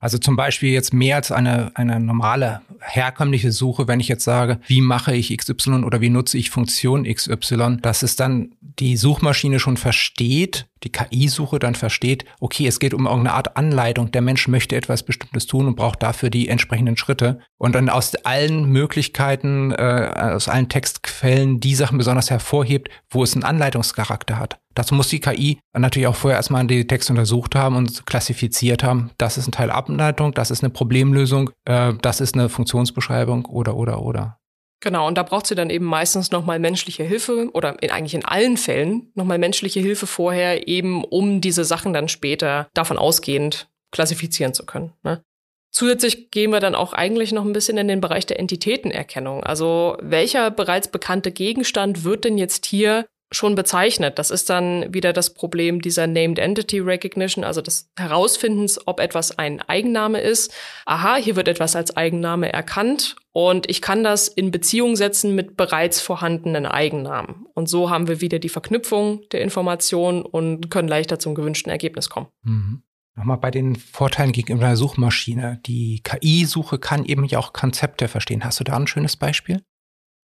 Also 0.01 0.19
zum 0.19 0.37
Beispiel 0.37 0.73
jetzt 0.73 0.95
mehr 0.95 1.17
als 1.17 1.33
eine, 1.33 1.73
eine 1.75 1.99
normale 1.99 2.61
herkömmliche 2.81 3.51
Suche, 3.51 3.89
wenn 3.89 3.99
ich 3.99 4.07
jetzt 4.07 4.25
sage, 4.25 4.61
wie 4.67 4.81
mache 4.81 5.15
ich 5.15 5.37
XY 5.37 5.83
oder 5.85 6.01
wie 6.01 6.11
nutze 6.11 6.39
ich 6.39 6.51
Funktion 6.51 7.05
XY, 7.05 7.79
dass 7.83 8.03
es 8.03 8.15
dann 8.15 8.53
die 8.61 8.97
Suchmaschine 8.97 9.59
schon 9.59 9.77
versteht, 9.77 10.67
die 10.85 10.93
KI-Suche 10.93 11.59
dann 11.59 11.75
versteht, 11.75 12.25
okay, 12.41 12.67
es 12.67 12.79
geht 12.79 12.95
um 12.95 13.07
irgendeine 13.07 13.35
Art 13.35 13.57
Anleitung, 13.57 14.11
der 14.13 14.23
Mensch 14.23 14.49
möchte 14.49 14.77
etwas 14.77 15.03
Bestimmtes 15.03 15.47
tun 15.47 15.67
und 15.67 15.77
braucht 15.77 16.03
dafür 16.03 16.31
die 16.31 16.49
entsprechenden 16.49 16.97
Schritte. 16.97 17.41
Und 17.57 17.75
dann 17.75 17.89
aus 17.89 18.15
allen 18.15 18.67
Möglichkeiten, 18.67 19.73
äh, 19.73 20.11
aus 20.35 20.49
allen 20.49 20.69
Textquellen 20.69 21.61
die 21.61 21.75
Sachen 21.75 21.99
besonders 21.99 22.31
hervorhebt, 22.31 22.89
wo 23.11 23.23
es 23.23 23.35
einen 23.35 23.45
Anleitungscharakter 23.45 24.39
hat. 24.39 24.59
Dazu 24.75 24.95
muss 24.95 25.09
die 25.09 25.19
KI 25.19 25.59
natürlich 25.73 26.07
auch 26.07 26.15
vorher 26.15 26.37
erstmal 26.37 26.65
die 26.67 26.87
Texte 26.87 27.13
untersucht 27.13 27.57
haben 27.57 27.75
und 27.75 28.07
klassifiziert 28.07 28.85
haben. 28.85 29.11
Das 29.19 29.37
ist 29.37 29.49
ein 29.49 29.53
Teil 29.53 29.73
Ableitung, 29.73 30.33
das 30.33 30.53
ist 30.53 30.63
eine 30.63 30.71
Problemlösung, 30.71 31.51
äh, 31.65 31.95
das 32.01 32.21
ist 32.21 32.35
eine 32.35 32.49
Funktionsbeschreibung 32.49 33.45
oder, 33.47 33.75
oder, 33.75 34.03
oder. 34.03 34.38
Genau, 34.81 35.09
und 35.09 35.19
da 35.19 35.25
braucht 35.25 35.47
sie 35.47 35.57
dann 35.57 35.71
eben 35.71 35.85
meistens 35.85 36.31
nochmal 36.31 36.61
menschliche 36.61 37.03
Hilfe 37.03 37.51
oder 37.53 37.83
in, 37.83 37.91
eigentlich 37.91 38.15
in 38.15 38.25
allen 38.25 38.57
Fällen 38.57 39.11
nochmal 39.15 39.39
menschliche 39.39 39.81
Hilfe 39.81 40.07
vorher, 40.07 40.69
eben 40.69 41.05
um 41.05 41.41
diese 41.41 41.65
Sachen 41.65 41.93
dann 41.93 42.09
später 42.09 42.69
davon 42.75 42.97
ausgehend 42.97 43.69
klassifizieren 43.91 44.55
zu 44.55 44.67
können. 44.67 44.93
Ne? 45.03 45.23
Zusätzlich 45.71 46.31
gehen 46.31 46.51
wir 46.51 46.61
dann 46.61 46.75
auch 46.75 46.93
eigentlich 46.93 47.33
noch 47.33 47.45
ein 47.45 47.53
bisschen 47.53 47.77
in 47.77 47.89
den 47.89 48.01
Bereich 48.01 48.27
der 48.27 48.39
Entitätenerkennung. 48.39 49.43
Also 49.43 49.97
welcher 50.01 50.51
bereits 50.51 50.89
bekannte 50.89 51.33
Gegenstand 51.33 52.05
wird 52.05 52.25
denn 52.25 52.39
jetzt 52.39 52.65
hier 52.65 53.07
schon 53.31 53.55
bezeichnet. 53.55 54.19
Das 54.19 54.31
ist 54.31 54.49
dann 54.49 54.93
wieder 54.93 55.13
das 55.13 55.35
Problem 55.35 55.81
dieser 55.81 56.07
Named 56.07 56.39
Entity 56.39 56.81
Recognition, 56.81 57.45
also 57.45 57.61
des 57.61 57.91
Herausfindens, 57.99 58.87
ob 58.87 59.01
etwas 59.01 59.39
ein 59.39 59.61
Eigenname 59.61 60.21
ist. 60.21 60.53
Aha, 60.87 61.17
hier 61.17 61.37
wird 61.37 61.49
etwas 61.49 61.77
als 61.77 61.97
Eigenname 61.97 62.53
erkannt 62.53 63.17
und 63.33 63.69
ich 63.69 63.83
kann 63.83 64.03
das 64.03 64.29
in 64.29 64.51
Beziehung 64.51 64.97
setzen 64.97 65.35
mit 65.35 65.57
bereits 65.57 66.01
vorhandenen 66.01 66.67
Eigennamen. 66.67 67.47
Und 67.55 67.69
so 67.69 67.91
haben 67.91 68.09
wir 68.09 68.21
wieder 68.21 68.39
die 68.39 68.49
Verknüpfung 68.49 69.23
der 69.33 69.43
Information 69.43 70.23
und 70.23 70.71
können 70.71 70.89
leichter 70.89 71.19
zum 71.19 71.35
gewünschten 71.35 71.71
Ergebnis 71.71 72.09
kommen. 72.09 72.29
Mhm. 72.43 72.83
Nochmal 73.15 73.39
bei 73.39 73.51
den 73.51 73.75
Vorteilen 73.75 74.31
gegenüber 74.31 74.67
der 74.67 74.77
Suchmaschine. 74.77 75.61
Die 75.67 76.03
KI-Suche 76.05 76.79
kann 76.79 77.05
eben 77.05 77.25
ja 77.25 77.41
auch 77.41 77.53
Konzepte 77.53 78.07
verstehen. 78.07 78.45
Hast 78.45 78.61
du 78.61 78.65
da 78.65 78.77
ein 78.77 78.87
schönes 78.87 79.17
Beispiel? 79.17 79.61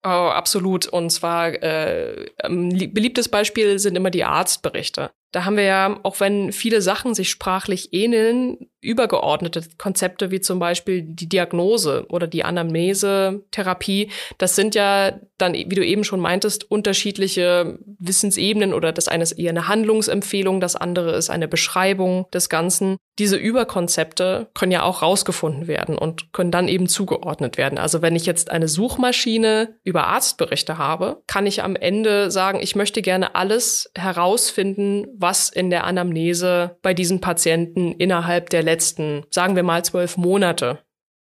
Oh, 0.04 0.10
absolut. 0.10 0.88
Und 0.88 1.12
zwar 1.12 1.54
äh, 1.62 2.32
beliebtes 2.50 3.30
Beispiel 3.30 3.78
sind 3.78 3.96
immer 3.96 4.10
die 4.10 4.24
Arztberichte. 4.24 5.12
Da 5.32 5.46
haben 5.46 5.58
wir 5.58 5.64
ja, 5.64 6.00
auch 6.04 6.20
wenn 6.20 6.52
viele 6.52 6.82
Sachen 6.82 7.14
sich 7.14 7.30
sprachlich 7.30 7.94
ähneln, 7.94 8.58
übergeordnete 8.82 9.64
Konzepte 9.78 10.32
wie 10.32 10.42
zum 10.42 10.60
Beispiel 10.60 11.04
die 11.04 11.30
Diagnose 11.30 12.06
oder 12.10 12.28
die 12.28 12.44
Anamnese-Therapie. 12.44 14.10
Das 14.40 14.56
sind 14.56 14.74
ja 14.76 15.20
dann, 15.38 15.54
wie 15.54 15.76
du 15.76 15.86
eben 15.86 16.04
schon 16.04 16.20
meintest, 16.20 16.70
unterschiedliche 16.70 17.78
Wissensebenen 18.00 18.74
oder 18.74 18.92
das 18.92 19.08
eine 19.08 19.24
ist 19.24 19.34
eher 19.34 19.52
eine 19.52 19.68
Handlungsempfehlung, 19.68 20.60
das 20.60 20.76
andere 20.76 21.16
ist 21.16 21.30
eine 21.30 21.48
Beschreibung 21.48 22.26
des 22.34 22.50
Ganzen. 22.50 22.98
Diese 23.20 23.36
Überkonzepte 23.36 24.50
können 24.54 24.72
ja 24.72 24.84
auch 24.84 25.02
rausgefunden 25.02 25.68
werden 25.68 25.98
und 25.98 26.34
können 26.34 26.52
dann 26.52 26.68
eben 26.68 26.88
zugeordnet 26.88 27.58
werden. 27.58 27.78
Also 27.78 28.02
wenn 28.02 28.16
ich 28.16 28.26
jetzt 28.26 28.50
eine 28.50 28.68
Suchmaschine 28.68 29.76
über 29.84 30.08
Arztberichte 30.08 30.78
habe, 30.78 31.22
kann 31.28 31.46
ich 31.46 31.62
am 31.62 31.76
Ende 31.76 32.32
sagen, 32.32 32.60
ich 32.62 32.76
möchte 32.76 33.02
gerne 33.02 33.36
alles 33.36 33.92
herausfinden, 33.96 35.06
was 35.22 35.50
in 35.50 35.70
der 35.70 35.86
Anamnese 35.86 36.78
bei 36.82 36.94
diesen 36.94 37.22
Patienten 37.22 37.92
innerhalb 37.94 38.50
der 38.50 38.64
letzten, 38.64 39.26
sagen 39.30 39.56
wir 39.56 39.64
mal, 39.64 39.84
zwölf 39.84 40.18
Monate 40.18 40.80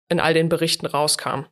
in 0.09 0.19
all 0.19 0.33
den 0.33 0.49
Berichten 0.49 0.85
rauskam. 0.85 1.45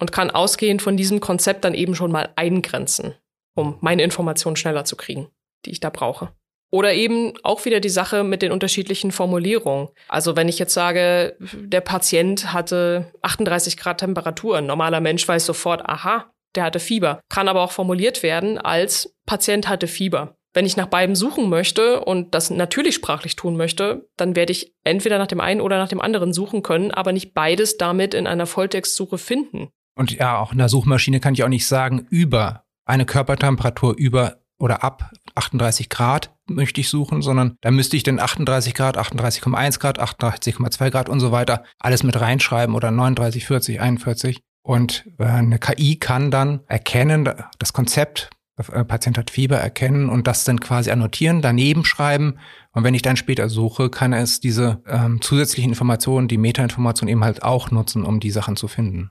Und 0.00 0.12
kann 0.12 0.30
ausgehend 0.30 0.80
von 0.80 0.96
diesem 0.96 1.20
Konzept 1.20 1.64
dann 1.64 1.74
eben 1.74 1.94
schon 1.94 2.10
mal 2.10 2.30
eingrenzen, 2.34 3.14
um 3.54 3.76
meine 3.80 4.02
Informationen 4.02 4.56
schneller 4.56 4.86
zu 4.86 4.96
kriegen, 4.96 5.28
die 5.66 5.70
ich 5.70 5.80
da 5.80 5.90
brauche. 5.90 6.32
Oder 6.72 6.94
eben 6.94 7.34
auch 7.42 7.64
wieder 7.64 7.80
die 7.80 7.88
Sache 7.88 8.22
mit 8.22 8.42
den 8.42 8.52
unterschiedlichen 8.52 9.10
Formulierungen. 9.10 9.88
Also 10.08 10.36
wenn 10.36 10.48
ich 10.48 10.58
jetzt 10.58 10.72
sage, 10.72 11.36
der 11.40 11.80
Patient 11.80 12.52
hatte 12.52 13.12
38 13.22 13.76
Grad 13.76 13.98
Temperatur, 13.98 14.58
ein 14.58 14.66
normaler 14.66 15.00
Mensch 15.00 15.26
weiß 15.26 15.44
sofort, 15.44 15.86
aha, 15.86 16.30
der 16.54 16.64
hatte 16.64 16.80
Fieber. 16.80 17.20
Kann 17.28 17.48
aber 17.48 17.62
auch 17.62 17.72
formuliert 17.72 18.22
werden 18.22 18.58
als 18.58 19.14
Patient 19.26 19.68
hatte 19.68 19.86
Fieber. 19.86 20.36
Wenn 20.52 20.66
ich 20.66 20.76
nach 20.76 20.86
beiden 20.86 21.14
suchen 21.14 21.48
möchte 21.48 22.00
und 22.00 22.34
das 22.34 22.50
natürlich 22.50 22.96
sprachlich 22.96 23.36
tun 23.36 23.56
möchte, 23.56 24.08
dann 24.16 24.34
werde 24.34 24.52
ich 24.52 24.74
entweder 24.82 25.18
nach 25.18 25.28
dem 25.28 25.40
einen 25.40 25.60
oder 25.60 25.78
nach 25.78 25.88
dem 25.88 26.00
anderen 26.00 26.32
suchen 26.32 26.62
können, 26.62 26.90
aber 26.90 27.12
nicht 27.12 27.34
beides 27.34 27.76
damit 27.76 28.14
in 28.14 28.26
einer 28.26 28.46
Volltextsuche 28.46 29.18
finden. 29.18 29.68
Und 29.94 30.12
ja, 30.12 30.38
auch 30.38 30.52
in 30.52 30.58
der 30.58 30.68
Suchmaschine 30.68 31.20
kann 31.20 31.34
ich 31.34 31.44
auch 31.44 31.48
nicht 31.48 31.66
sagen, 31.66 32.06
über 32.10 32.64
eine 32.84 33.06
Körpertemperatur 33.06 33.94
über 33.96 34.38
oder 34.58 34.84
ab 34.84 35.10
38 35.34 35.88
Grad 35.88 36.34
möchte 36.46 36.80
ich 36.80 36.88
suchen, 36.88 37.22
sondern 37.22 37.56
da 37.62 37.70
müsste 37.70 37.96
ich 37.96 38.02
den 38.02 38.20
38 38.20 38.74
Grad, 38.74 38.98
38,1 38.98 39.78
Grad, 39.78 40.00
88,2 40.00 40.90
Grad 40.90 41.08
und 41.08 41.20
so 41.20 41.32
weiter 41.32 41.64
alles 41.78 42.02
mit 42.02 42.20
reinschreiben 42.20 42.74
oder 42.74 42.90
39, 42.90 43.46
40, 43.46 43.80
41. 43.80 44.40
Und 44.62 45.06
äh, 45.18 45.24
eine 45.24 45.58
KI 45.58 45.96
kann 45.96 46.30
dann 46.30 46.60
erkennen, 46.66 47.28
das 47.58 47.72
Konzept 47.72 48.30
Patient 48.62 49.18
hat 49.18 49.30
Fieber 49.30 49.56
erkennen 49.56 50.08
und 50.08 50.26
das 50.26 50.44
dann 50.44 50.60
quasi 50.60 50.90
annotieren, 50.90 51.42
daneben 51.42 51.84
schreiben. 51.84 52.38
Und 52.72 52.84
wenn 52.84 52.94
ich 52.94 53.02
dann 53.02 53.16
später 53.16 53.48
suche, 53.48 53.90
kann 53.90 54.12
es 54.12 54.40
diese 54.40 54.82
ähm, 54.86 55.20
zusätzlichen 55.20 55.70
Informationen, 55.70 56.28
die 56.28 56.38
Metainformationen 56.38 57.12
eben 57.12 57.24
halt 57.24 57.42
auch 57.42 57.70
nutzen, 57.70 58.04
um 58.04 58.20
die 58.20 58.30
Sachen 58.30 58.56
zu 58.56 58.68
finden. 58.68 59.10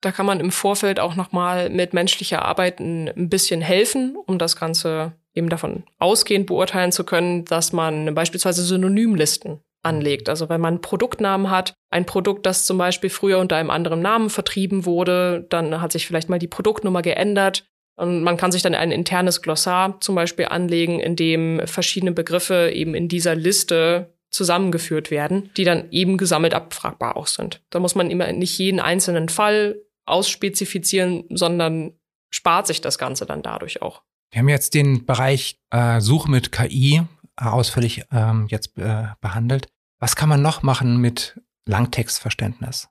Da 0.00 0.12
kann 0.12 0.26
man 0.26 0.40
im 0.40 0.50
Vorfeld 0.50 0.98
auch 0.98 1.14
nochmal 1.14 1.68
mit 1.68 1.92
menschlicher 1.92 2.42
Arbeit 2.42 2.80
ein, 2.80 3.28
bisschen 3.28 3.60
helfen, 3.60 4.16
um 4.26 4.38
das 4.38 4.56
Ganze 4.56 5.12
eben 5.34 5.48
davon 5.48 5.84
ausgehend 5.98 6.46
beurteilen 6.46 6.90
zu 6.90 7.04
können, 7.04 7.44
dass 7.44 7.72
man 7.72 8.14
beispielsweise 8.14 8.62
Synonymlisten 8.62 9.60
anlegt. 9.82 10.28
Also 10.28 10.48
wenn 10.48 10.60
man 10.60 10.80
Produktnamen 10.80 11.50
hat, 11.50 11.74
ein 11.90 12.06
Produkt, 12.06 12.46
das 12.46 12.64
zum 12.64 12.78
Beispiel 12.78 13.10
früher 13.10 13.38
unter 13.38 13.56
einem 13.56 13.70
anderen 13.70 14.00
Namen 14.00 14.30
vertrieben 14.30 14.84
wurde, 14.86 15.46
dann 15.48 15.80
hat 15.80 15.92
sich 15.92 16.06
vielleicht 16.06 16.28
mal 16.28 16.38
die 16.38 16.48
Produktnummer 16.48 17.02
geändert 17.02 17.69
und 18.00 18.22
man 18.22 18.38
kann 18.38 18.50
sich 18.50 18.62
dann 18.62 18.74
ein 18.74 18.92
internes 18.92 19.42
Glossar 19.42 20.00
zum 20.00 20.14
Beispiel 20.14 20.46
anlegen, 20.46 21.00
in 21.00 21.16
dem 21.16 21.60
verschiedene 21.66 22.12
Begriffe 22.12 22.70
eben 22.72 22.94
in 22.94 23.08
dieser 23.08 23.34
Liste 23.34 24.14
zusammengeführt 24.30 25.10
werden, 25.10 25.50
die 25.58 25.64
dann 25.64 25.90
eben 25.90 26.16
gesammelt 26.16 26.54
abfragbar 26.54 27.18
auch 27.18 27.26
sind. 27.26 27.62
Da 27.68 27.78
muss 27.78 27.94
man 27.94 28.10
immer 28.10 28.32
nicht 28.32 28.56
jeden 28.58 28.80
einzelnen 28.80 29.28
Fall 29.28 29.76
ausspezifizieren, 30.06 31.24
sondern 31.28 31.92
spart 32.30 32.66
sich 32.66 32.80
das 32.80 32.96
Ganze 32.96 33.26
dann 33.26 33.42
dadurch 33.42 33.82
auch. 33.82 34.02
Wir 34.30 34.38
haben 34.38 34.48
jetzt 34.48 34.72
den 34.72 35.04
Bereich 35.04 35.60
äh, 35.70 36.00
Suche 36.00 36.30
mit 36.30 36.52
KI 36.52 37.02
ausführlich 37.36 38.04
ähm, 38.12 38.46
jetzt 38.48 38.78
äh, 38.78 39.08
behandelt. 39.20 39.68
Was 39.98 40.16
kann 40.16 40.30
man 40.30 40.40
noch 40.40 40.62
machen 40.62 40.98
mit 40.98 41.38
Langtextverständnis? 41.66 42.88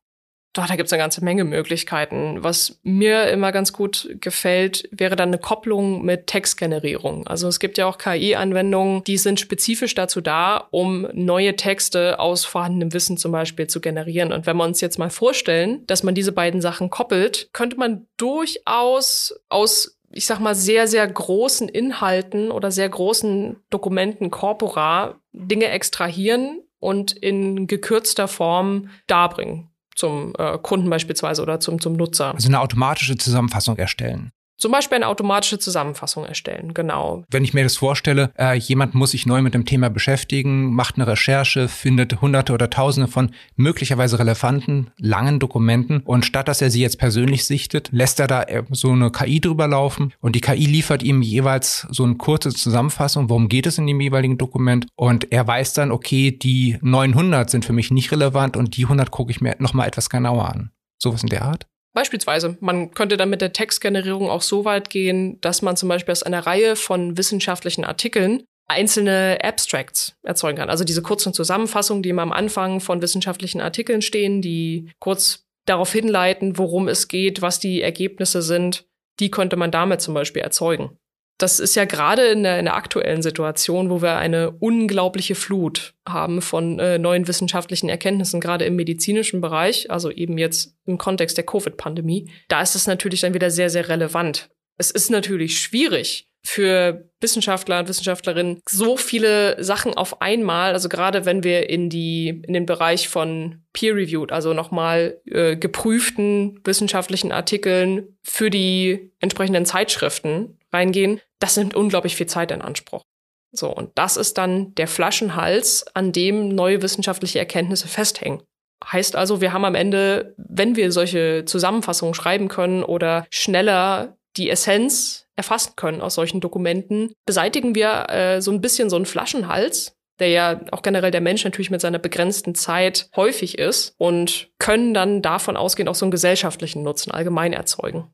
Doch, 0.53 0.65
da 0.65 0.75
gibt's 0.75 0.91
eine 0.91 1.01
ganze 1.01 1.23
Menge 1.23 1.43
Möglichkeiten. 1.43 2.43
Was 2.43 2.79
mir 2.81 3.27
immer 3.27 3.51
ganz 3.51 3.71
gut 3.71 4.09
gefällt, 4.19 4.89
wäre 4.91 5.15
dann 5.15 5.29
eine 5.29 5.37
Kopplung 5.37 6.03
mit 6.03 6.25
Textgenerierung. 6.25 7.27
Also 7.27 7.47
es 7.47 7.59
gibt 7.59 7.77
ja 7.77 7.85
auch 7.85 7.99
KI-Anwendungen, 7.99 9.03
die 9.03 9.17
sind 9.17 9.39
spezifisch 9.39 9.93
dazu 9.93 10.21
da, 10.21 10.67
um 10.71 11.07
neue 11.13 11.55
Texte 11.55 12.19
aus 12.19 12.45
vorhandenem 12.45 12.93
Wissen 12.93 13.17
zum 13.17 13.31
Beispiel 13.31 13.67
zu 13.67 13.79
generieren. 13.79 14.33
Und 14.33 14.47
wenn 14.47 14.57
wir 14.57 14.63
uns 14.63 14.81
jetzt 14.81 14.97
mal 14.97 15.11
vorstellen, 15.11 15.85
dass 15.85 16.01
man 16.01 16.15
diese 16.15 16.31
beiden 16.31 16.61
Sachen 16.61 16.89
koppelt, 16.89 17.49
könnte 17.53 17.77
man 17.77 18.07
durchaus 18.17 19.39
aus 19.49 19.95
ich 20.11 20.25
sag 20.25 20.39
mal, 20.39 20.55
sehr, 20.55 20.87
sehr 20.87 21.07
großen 21.07 21.69
Inhalten 21.69 22.49
oder 22.49 22.71
sehr 22.71 22.89
großen 22.89 23.57
Dokumenten 23.69 24.31
corpora 24.31 25.19
Dinge 25.33 25.67
extrahieren 25.67 26.63
und 26.79 27.11
in 27.11 27.67
gekürzter 27.67 28.27
Form 28.27 28.89
darbringen 29.05 29.69
zum 29.99 30.33
äh, 30.37 30.57
Kunden 30.57 30.89
beispielsweise 30.89 31.41
oder 31.41 31.59
zum, 31.59 31.81
zum 31.81 31.93
Nutzer. 31.93 32.33
Also 32.33 32.47
eine 32.47 32.61
automatische 32.61 33.17
Zusammenfassung 33.17 33.77
erstellen. 33.77 34.31
Zum 34.59 34.73
Beispiel 34.73 34.97
eine 34.97 35.07
automatische 35.07 35.57
Zusammenfassung 35.57 36.25
erstellen, 36.25 36.73
genau. 36.73 37.23
Wenn 37.31 37.45
ich 37.45 37.53
mir 37.53 37.63
das 37.63 37.77
vorstelle, 37.77 38.31
äh, 38.37 38.57
jemand 38.57 38.93
muss 38.93 39.11
sich 39.11 39.25
neu 39.25 39.41
mit 39.41 39.53
dem 39.53 39.63
Thema 39.63 39.89
beschäftigen, 39.89 40.73
macht 40.73 40.95
eine 40.95 41.07
Recherche, 41.07 41.69
findet 41.69 42.21
hunderte 42.21 42.51
oder 42.51 42.69
tausende 42.69 43.07
von 43.07 43.31
möglicherweise 43.55 44.19
relevanten, 44.19 44.91
langen 44.97 45.39
Dokumenten 45.39 46.01
und 46.01 46.25
statt 46.25 46.49
dass 46.49 46.61
er 46.61 46.71
sie 46.71 46.81
jetzt 46.81 46.99
persönlich 46.99 47.45
sichtet, 47.45 47.87
lässt 47.93 48.19
er 48.19 48.27
da 48.27 48.43
äh, 48.43 48.63
so 48.71 48.91
eine 48.91 49.11
KI 49.11 49.39
drüber 49.39 49.65
laufen 49.69 50.11
und 50.19 50.35
die 50.35 50.41
KI 50.41 50.65
liefert 50.65 51.03
ihm 51.03 51.21
jeweils 51.21 51.87
so 51.89 52.03
eine 52.03 52.15
kurze 52.15 52.49
Zusammenfassung, 52.49 53.29
worum 53.29 53.47
geht 53.47 53.65
es 53.65 53.77
in 53.77 53.87
dem 53.87 54.01
jeweiligen 54.01 54.37
Dokument 54.37 54.87
und 54.97 55.31
er 55.31 55.47
weiß 55.47 55.71
dann, 55.71 55.89
okay, 55.89 56.31
die 56.31 56.77
900 56.81 57.49
sind 57.49 57.63
für 57.63 57.71
mich 57.73 57.91
nicht 57.91 58.11
relevant 58.11 58.57
und 58.57 58.75
die 58.75 58.83
100 58.83 59.09
gucke 59.09 59.31
ich 59.31 59.39
mir 59.39 59.55
nochmal 59.59 59.87
etwas 59.87 60.09
genauer 60.09 60.49
an. 60.49 60.71
Sowas 61.01 61.23
in 61.23 61.29
der 61.29 61.43
Art? 61.43 61.65
Beispielsweise, 61.99 62.55
man 62.61 62.91
könnte 62.91 63.17
dann 63.17 63.29
mit 63.29 63.41
der 63.41 63.51
Textgenerierung 63.51 64.29
auch 64.29 64.41
so 64.41 64.63
weit 64.63 64.89
gehen, 64.89 65.37
dass 65.41 65.61
man 65.61 65.75
zum 65.75 65.89
Beispiel 65.89 66.13
aus 66.13 66.23
einer 66.23 66.47
Reihe 66.47 66.77
von 66.77 67.17
wissenschaftlichen 67.17 67.83
Artikeln 67.83 68.43
einzelne 68.69 69.39
Abstracts 69.43 70.15
erzeugen 70.23 70.59
kann. 70.59 70.69
Also 70.69 70.85
diese 70.85 71.01
kurzen 71.01 71.33
Zusammenfassungen, 71.33 72.01
die 72.01 72.07
immer 72.07 72.21
am 72.21 72.31
Anfang 72.31 72.79
von 72.79 73.01
wissenschaftlichen 73.01 73.59
Artikeln 73.59 74.01
stehen, 74.01 74.41
die 74.41 74.89
kurz 74.99 75.43
darauf 75.65 75.91
hinleiten, 75.91 76.57
worum 76.57 76.87
es 76.87 77.09
geht, 77.09 77.41
was 77.41 77.59
die 77.59 77.81
Ergebnisse 77.81 78.41
sind, 78.41 78.85
die 79.19 79.29
könnte 79.29 79.57
man 79.57 79.69
damit 79.69 79.99
zum 79.99 80.13
Beispiel 80.13 80.41
erzeugen. 80.41 80.97
Das 81.39 81.59
ist 81.59 81.75
ja 81.75 81.85
gerade 81.85 82.27
in 82.27 82.43
der, 82.43 82.59
in 82.59 82.65
der 82.65 82.75
aktuellen 82.75 83.21
Situation, 83.21 83.89
wo 83.89 84.01
wir 84.01 84.17
eine 84.17 84.51
unglaubliche 84.51 85.35
Flut 85.35 85.93
haben 86.07 86.41
von 86.41 86.79
äh, 86.79 86.99
neuen 86.99 87.27
wissenschaftlichen 87.27 87.89
Erkenntnissen, 87.89 88.41
gerade 88.41 88.65
im 88.65 88.75
medizinischen 88.75 89.39
Bereich, 89.41 89.89
also 89.89 90.11
eben 90.11 90.37
jetzt 90.37 90.75
im 90.85 90.97
Kontext 90.97 91.37
der 91.37 91.45
Covid-Pandemie. 91.45 92.29
Da 92.49 92.61
ist 92.61 92.75
es 92.75 92.87
natürlich 92.87 93.21
dann 93.21 93.33
wieder 93.33 93.49
sehr, 93.49 93.69
sehr 93.69 93.87
relevant. 93.87 94.49
Es 94.77 94.91
ist 94.91 95.09
natürlich 95.09 95.59
schwierig, 95.59 96.29
für 96.41 97.09
Wissenschaftler 97.19 97.79
und 97.79 97.89
Wissenschaftlerinnen 97.89 98.61
so 98.67 98.95
viele 98.95 99.61
Sachen 99.61 99.93
auf 99.93 100.21
einmal, 100.21 100.73
also 100.73 100.87
gerade 100.87 101.25
wenn 101.25 101.43
wir 101.43 101.69
in 101.69 101.89
die 101.89 102.29
in 102.47 102.53
den 102.53 102.65
Bereich 102.65 103.09
von 103.09 103.61
peer-reviewed, 103.73 104.31
also 104.31 104.53
nochmal 104.53 105.19
äh, 105.25 105.57
geprüften 105.57 106.61
wissenschaftlichen 106.63 107.31
Artikeln 107.31 108.17
für 108.23 108.49
die 108.49 109.11
entsprechenden 109.19 109.65
Zeitschriften 109.65 110.58
reingehen, 110.71 111.21
das 111.39 111.57
nimmt 111.57 111.75
unglaublich 111.75 112.15
viel 112.15 112.27
Zeit 112.27 112.51
in 112.51 112.61
Anspruch. 112.61 113.03
So, 113.51 113.73
und 113.73 113.91
das 113.95 114.17
ist 114.17 114.37
dann 114.37 114.75
der 114.75 114.87
Flaschenhals, 114.87 115.85
an 115.95 116.11
dem 116.11 116.49
neue 116.49 116.81
wissenschaftliche 116.81 117.39
Erkenntnisse 117.39 117.87
festhängen. 117.87 118.43
Heißt 118.85 119.15
also, 119.15 119.41
wir 119.41 119.51
haben 119.53 119.65
am 119.65 119.75
Ende, 119.75 120.35
wenn 120.37 120.75
wir 120.75 120.91
solche 120.91 121.45
Zusammenfassungen 121.45 122.13
schreiben 122.13 122.47
können 122.47 122.83
oder 122.83 123.25
schneller 123.29 124.17
die 124.37 124.49
Essenz 124.49 125.27
erfassen 125.35 125.73
können 125.75 126.01
aus 126.01 126.15
solchen 126.15 126.41
Dokumenten, 126.41 127.13
beseitigen 127.25 127.75
wir 127.75 128.09
äh, 128.09 128.41
so 128.41 128.51
ein 128.51 128.61
bisschen 128.61 128.89
so 128.89 128.95
einen 128.95 129.05
Flaschenhals, 129.05 129.95
der 130.19 130.29
ja 130.29 130.61
auch 130.71 130.81
generell 130.81 131.11
der 131.11 131.21
Mensch 131.21 131.43
natürlich 131.43 131.71
mit 131.71 131.81
seiner 131.81 131.99
begrenzten 131.99 132.55
Zeit 132.55 133.09
häufig 133.15 133.57
ist 133.57 133.95
und 133.97 134.49
können 134.59 134.93
dann 134.93 135.21
davon 135.21 135.57
ausgehen, 135.57 135.87
auch 135.87 135.95
so 135.95 136.05
einen 136.05 136.11
gesellschaftlichen 136.11 136.83
Nutzen 136.83 137.11
allgemein 137.11 137.53
erzeugen. 137.53 138.11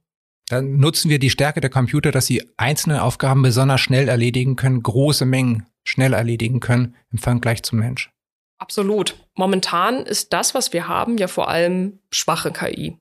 Dann 0.50 0.78
nutzen 0.78 1.10
wir 1.10 1.20
die 1.20 1.30
Stärke 1.30 1.60
der 1.60 1.70
Computer, 1.70 2.12
dass 2.12 2.28
sie 2.28 2.44
einzelne 2.58 3.02
Aufgaben 3.04 3.42
besonders 3.42 3.82
schnell 3.82 4.08
erledigen 4.08 4.56
können, 4.56 4.84
große 4.84 5.26
Mengen 5.26 5.66
schnell 5.84 6.14
erledigen 6.14 6.60
können 6.60 6.96
im 7.12 7.18
Vergleich 7.18 7.64
zum 7.64 7.80
Mensch. 7.80 8.12
Absolut. 8.58 9.16
Momentan 9.36 10.06
ist 10.06 10.34
das, 10.34 10.54
was 10.54 10.72
wir 10.72 10.88
haben, 10.88 11.18
ja 11.18 11.28
vor 11.28 11.50
allem 11.50 12.00
schwache 12.12 12.52
KI. 12.52 12.98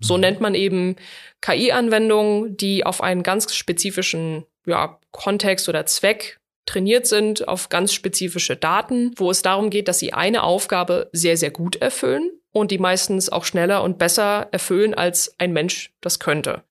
So 0.00 0.14
mhm. 0.14 0.20
nennt 0.20 0.40
man 0.40 0.54
eben 0.54 0.96
KI-Anwendungen, 1.40 2.56
die 2.56 2.84
auf 2.84 3.02
einen 3.02 3.22
ganz 3.22 3.54
spezifischen 3.54 4.44
ja, 4.66 4.98
Kontext 5.10 5.68
oder 5.68 5.86
Zweck 5.86 6.40
trainiert 6.66 7.06
sind, 7.06 7.46
auf 7.48 7.68
ganz 7.68 7.92
spezifische 7.92 8.56
Daten, 8.56 9.12
wo 9.16 9.30
es 9.30 9.42
darum 9.42 9.70
geht, 9.70 9.88
dass 9.88 9.98
sie 9.98 10.12
eine 10.12 10.42
Aufgabe 10.42 11.10
sehr, 11.12 11.36
sehr 11.36 11.50
gut 11.50 11.76
erfüllen 11.76 12.30
und 12.52 12.70
die 12.70 12.78
meistens 12.78 13.28
auch 13.28 13.44
schneller 13.44 13.82
und 13.82 13.98
besser 13.98 14.48
erfüllen, 14.52 14.94
als 14.94 15.34
ein 15.38 15.52
Mensch 15.52 15.92
das 16.00 16.18
könnte. 16.18 16.62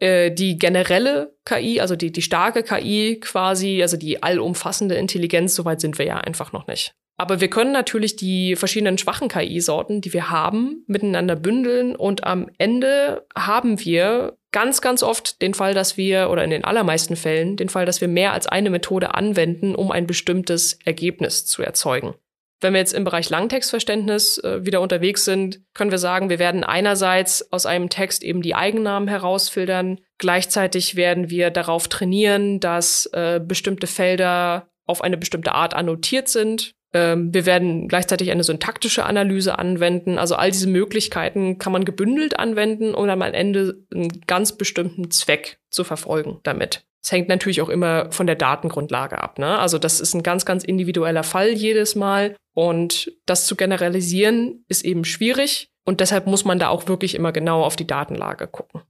Äh, 0.00 0.32
die 0.32 0.58
generelle 0.58 1.34
KI, 1.44 1.80
also 1.80 1.94
die, 1.94 2.10
die 2.10 2.22
starke 2.22 2.62
KI 2.62 3.20
quasi, 3.20 3.82
also 3.82 3.96
die 3.98 4.22
allumfassende 4.22 4.94
Intelligenz, 4.94 5.54
soweit 5.54 5.80
sind 5.80 5.98
wir 5.98 6.06
ja 6.06 6.16
einfach 6.16 6.52
noch 6.52 6.66
nicht. 6.66 6.94
Aber 7.18 7.42
wir 7.42 7.50
können 7.50 7.72
natürlich 7.72 8.16
die 8.16 8.56
verschiedenen 8.56 8.96
schwachen 8.96 9.28
KI-Sorten, 9.28 10.00
die 10.00 10.14
wir 10.14 10.30
haben, 10.30 10.84
miteinander 10.86 11.36
bündeln 11.36 11.94
und 11.94 12.24
am 12.24 12.48
Ende 12.56 13.26
haben 13.36 13.84
wir 13.84 14.38
ganz, 14.52 14.80
ganz 14.80 15.02
oft 15.02 15.42
den 15.42 15.52
Fall, 15.52 15.74
dass 15.74 15.98
wir, 15.98 16.30
oder 16.30 16.44
in 16.44 16.50
den 16.50 16.64
allermeisten 16.64 17.16
Fällen, 17.16 17.58
den 17.58 17.68
Fall, 17.68 17.84
dass 17.84 18.00
wir 18.00 18.08
mehr 18.08 18.32
als 18.32 18.46
eine 18.46 18.70
Methode 18.70 19.14
anwenden, 19.14 19.74
um 19.74 19.90
ein 19.90 20.06
bestimmtes 20.06 20.78
Ergebnis 20.86 21.44
zu 21.44 21.62
erzeugen. 21.62 22.14
Wenn 22.60 22.74
wir 22.74 22.80
jetzt 22.80 22.92
im 22.92 23.04
Bereich 23.04 23.30
Langtextverständnis 23.30 24.38
äh, 24.38 24.64
wieder 24.66 24.80
unterwegs 24.80 25.24
sind, 25.24 25.60
können 25.72 25.90
wir 25.90 25.98
sagen, 25.98 26.28
wir 26.28 26.38
werden 26.38 26.62
einerseits 26.62 27.50
aus 27.52 27.64
einem 27.64 27.88
Text 27.88 28.22
eben 28.22 28.42
die 28.42 28.54
Eigennamen 28.54 29.08
herausfiltern. 29.08 30.00
Gleichzeitig 30.18 30.94
werden 30.94 31.30
wir 31.30 31.50
darauf 31.50 31.88
trainieren, 31.88 32.60
dass 32.60 33.06
äh, 33.06 33.40
bestimmte 33.42 33.86
Felder 33.86 34.68
auf 34.86 35.02
eine 35.02 35.16
bestimmte 35.16 35.52
Art 35.52 35.72
annotiert 35.72 36.28
sind. 36.28 36.74
Ähm, 36.92 37.32
wir 37.32 37.46
werden 37.46 37.88
gleichzeitig 37.88 38.30
eine 38.30 38.44
syntaktische 38.44 39.06
Analyse 39.06 39.58
anwenden. 39.58 40.18
Also 40.18 40.34
all 40.34 40.50
diese 40.50 40.68
Möglichkeiten 40.68 41.58
kann 41.58 41.72
man 41.72 41.84
gebündelt 41.84 42.38
anwenden, 42.38 42.94
um 42.94 43.06
dann 43.06 43.22
am 43.22 43.34
Ende 43.34 43.84
einen 43.92 44.22
ganz 44.26 44.56
bestimmten 44.56 45.10
Zweck 45.10 45.58
zu 45.70 45.84
verfolgen 45.84 46.40
damit. 46.42 46.84
Es 47.02 47.12
hängt 47.12 47.28
natürlich 47.28 47.62
auch 47.62 47.68
immer 47.68 48.10
von 48.12 48.26
der 48.26 48.36
Datengrundlage 48.36 49.22
ab. 49.22 49.38
Ne? 49.38 49.58
Also 49.58 49.78
das 49.78 50.00
ist 50.00 50.14
ein 50.14 50.22
ganz, 50.22 50.44
ganz 50.44 50.64
individueller 50.64 51.22
Fall 51.22 51.50
jedes 51.50 51.94
Mal. 51.94 52.36
Und 52.52 53.12
das 53.26 53.46
zu 53.46 53.56
generalisieren 53.56 54.64
ist 54.68 54.84
eben 54.84 55.04
schwierig. 55.04 55.70
Und 55.84 56.00
deshalb 56.00 56.26
muss 56.26 56.44
man 56.44 56.58
da 56.58 56.68
auch 56.68 56.88
wirklich 56.88 57.14
immer 57.14 57.32
genau 57.32 57.62
auf 57.64 57.76
die 57.76 57.86
Datenlage 57.86 58.46
gucken. 58.46 58.82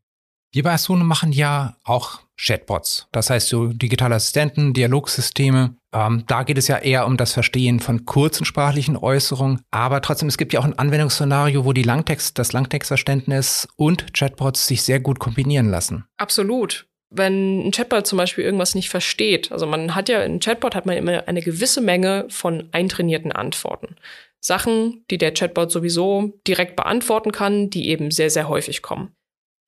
Wir 0.52 0.64
bei 0.64 0.72
Asune 0.72 1.04
machen 1.04 1.30
ja 1.30 1.76
auch 1.84 2.20
Chatbots. 2.40 3.08
Das 3.12 3.30
heißt 3.30 3.48
so 3.48 3.68
digitale 3.68 4.14
Assistenten, 4.14 4.72
Dialogsysteme. 4.72 5.76
Ähm, 5.92 6.24
da 6.26 6.42
geht 6.42 6.58
es 6.58 6.68
ja 6.68 6.78
eher 6.78 7.06
um 7.06 7.16
das 7.16 7.32
Verstehen 7.32 7.80
von 7.80 8.06
kurzen 8.06 8.44
sprachlichen 8.44 8.96
Äußerungen. 8.96 9.62
Aber 9.70 10.00
trotzdem, 10.00 10.28
es 10.28 10.38
gibt 10.38 10.52
ja 10.52 10.60
auch 10.60 10.64
ein 10.64 10.78
Anwendungsszenario, 10.78 11.64
wo 11.64 11.72
die 11.72 11.82
Langtext, 11.82 12.38
das 12.38 12.52
Langtextverständnis 12.52 13.68
und 13.76 14.14
Chatbots 14.14 14.66
sich 14.66 14.82
sehr 14.82 15.00
gut 15.00 15.18
kombinieren 15.18 15.70
lassen. 15.70 16.04
Absolut 16.16 16.86
wenn 17.10 17.66
ein 17.66 17.70
Chatbot 17.72 18.06
zum 18.06 18.18
Beispiel 18.18 18.44
irgendwas 18.44 18.76
nicht 18.76 18.88
versteht. 18.88 19.50
Also 19.50 19.66
man 19.66 19.94
hat 19.94 20.08
ja, 20.08 20.22
in 20.22 20.38
Chatbot 20.38 20.74
hat 20.74 20.86
man 20.86 20.96
immer 20.96 21.26
eine 21.26 21.42
gewisse 21.42 21.80
Menge 21.80 22.26
von 22.28 22.68
eintrainierten 22.72 23.32
Antworten. 23.32 23.96
Sachen, 24.38 25.04
die 25.10 25.18
der 25.18 25.34
Chatbot 25.34 25.70
sowieso 25.70 26.38
direkt 26.46 26.76
beantworten 26.76 27.32
kann, 27.32 27.68
die 27.68 27.88
eben 27.88 28.10
sehr, 28.10 28.30
sehr 28.30 28.48
häufig 28.48 28.80
kommen. 28.80 29.12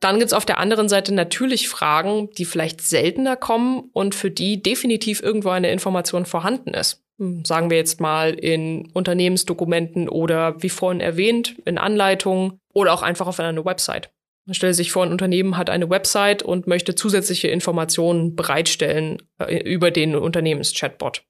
Dann 0.03 0.19
gibt's 0.19 0.33
auf 0.33 0.45
der 0.45 0.59
anderen 0.59 0.88
Seite 0.88 1.15
natürlich 1.15 1.69
Fragen, 1.69 2.29
die 2.37 2.45
vielleicht 2.45 2.81
seltener 2.81 3.37
kommen 3.37 3.88
und 3.93 4.17
für 4.17 4.33
die 4.33 4.61
definitiv 4.61 5.23
irgendwo 5.23 5.51
eine 5.51 5.71
Information 5.71 6.27
vorhanden 6.27 6.75
ist. 6.75 7.05
Hm, 7.19 7.45
sagen 7.45 7.71
wir 7.71 7.77
jetzt 7.77 8.01
mal 8.01 8.35
in 8.35 8.91
Unternehmensdokumenten 8.95 10.09
oder 10.09 10.61
wie 10.61 10.71
vorhin 10.71 11.01
erwähnt, 11.01 11.55
in 11.67 11.79
Anleitungen 11.79 12.59
oder 12.75 12.93
auch 12.93 13.03
einfach 13.03 13.29
auf 13.29 13.38
einer 13.38 13.65
Website. 13.65 14.11
Man 14.45 14.55
stelle 14.55 14.75
sich 14.75 14.91
vor, 14.91 15.05
ein 15.05 15.12
Unternehmen 15.12 15.57
hat 15.57 15.71
eine 15.71 15.88
Website 15.88 16.43
und 16.43 16.67
möchte 16.67 16.97
zusätzliche 16.97 17.47
Informationen 17.47 18.35
bereitstellen 18.35 19.23
äh, 19.38 19.62
über 19.62 19.93
den 19.93 20.17
Unternehmenschatbot. 20.17 21.23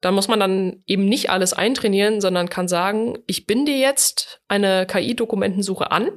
Da 0.00 0.12
muss 0.12 0.28
man 0.28 0.38
dann 0.38 0.84
eben 0.86 1.06
nicht 1.06 1.30
alles 1.30 1.54
eintrainieren, 1.54 2.20
sondern 2.20 2.48
kann 2.48 2.68
sagen, 2.68 3.18
ich 3.26 3.48
binde 3.48 3.72
jetzt 3.72 4.40
eine 4.46 4.86
KI-Dokumentensuche 4.86 5.90
an 5.90 6.08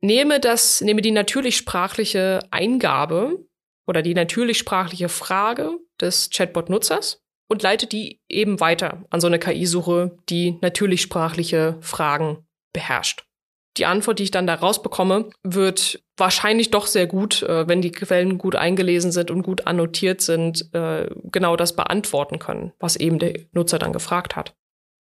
nehme 0.00 0.40
das, 0.40 0.80
nehme 0.80 1.02
die 1.02 1.10
natürlich 1.10 1.56
sprachliche 1.56 2.40
Eingabe 2.50 3.44
oder 3.86 4.02
die 4.02 4.14
natürlich 4.14 4.58
sprachliche 4.58 5.08
Frage 5.08 5.78
des 6.00 6.30
Chatbot-Nutzers 6.30 7.22
und 7.48 7.62
leite 7.62 7.86
die 7.86 8.20
eben 8.28 8.60
weiter 8.60 9.04
an 9.10 9.20
so 9.20 9.26
eine 9.26 9.38
KI-Suche, 9.38 10.16
die 10.28 10.58
natürlich 10.60 11.02
sprachliche 11.02 11.78
Fragen 11.80 12.46
beherrscht. 12.72 13.24
Die 13.78 13.86
Antwort, 13.86 14.18
die 14.18 14.24
ich 14.24 14.30
dann 14.30 14.46
da 14.46 14.54
rausbekomme, 14.54 15.30
wird 15.44 16.02
wahrscheinlich 16.16 16.70
doch 16.70 16.86
sehr 16.86 17.06
gut, 17.06 17.42
äh, 17.44 17.68
wenn 17.68 17.80
die 17.80 17.92
Quellen 17.92 18.36
gut 18.36 18.56
eingelesen 18.56 19.12
sind 19.12 19.30
und 19.30 19.42
gut 19.42 19.66
annotiert 19.66 20.20
sind, 20.20 20.68
äh, 20.74 21.08
genau 21.24 21.56
das 21.56 21.76
beantworten 21.76 22.40
können, 22.40 22.72
was 22.80 22.96
eben 22.96 23.18
der 23.20 23.34
Nutzer 23.52 23.78
dann 23.78 23.92
gefragt 23.92 24.34
hat. 24.34 24.54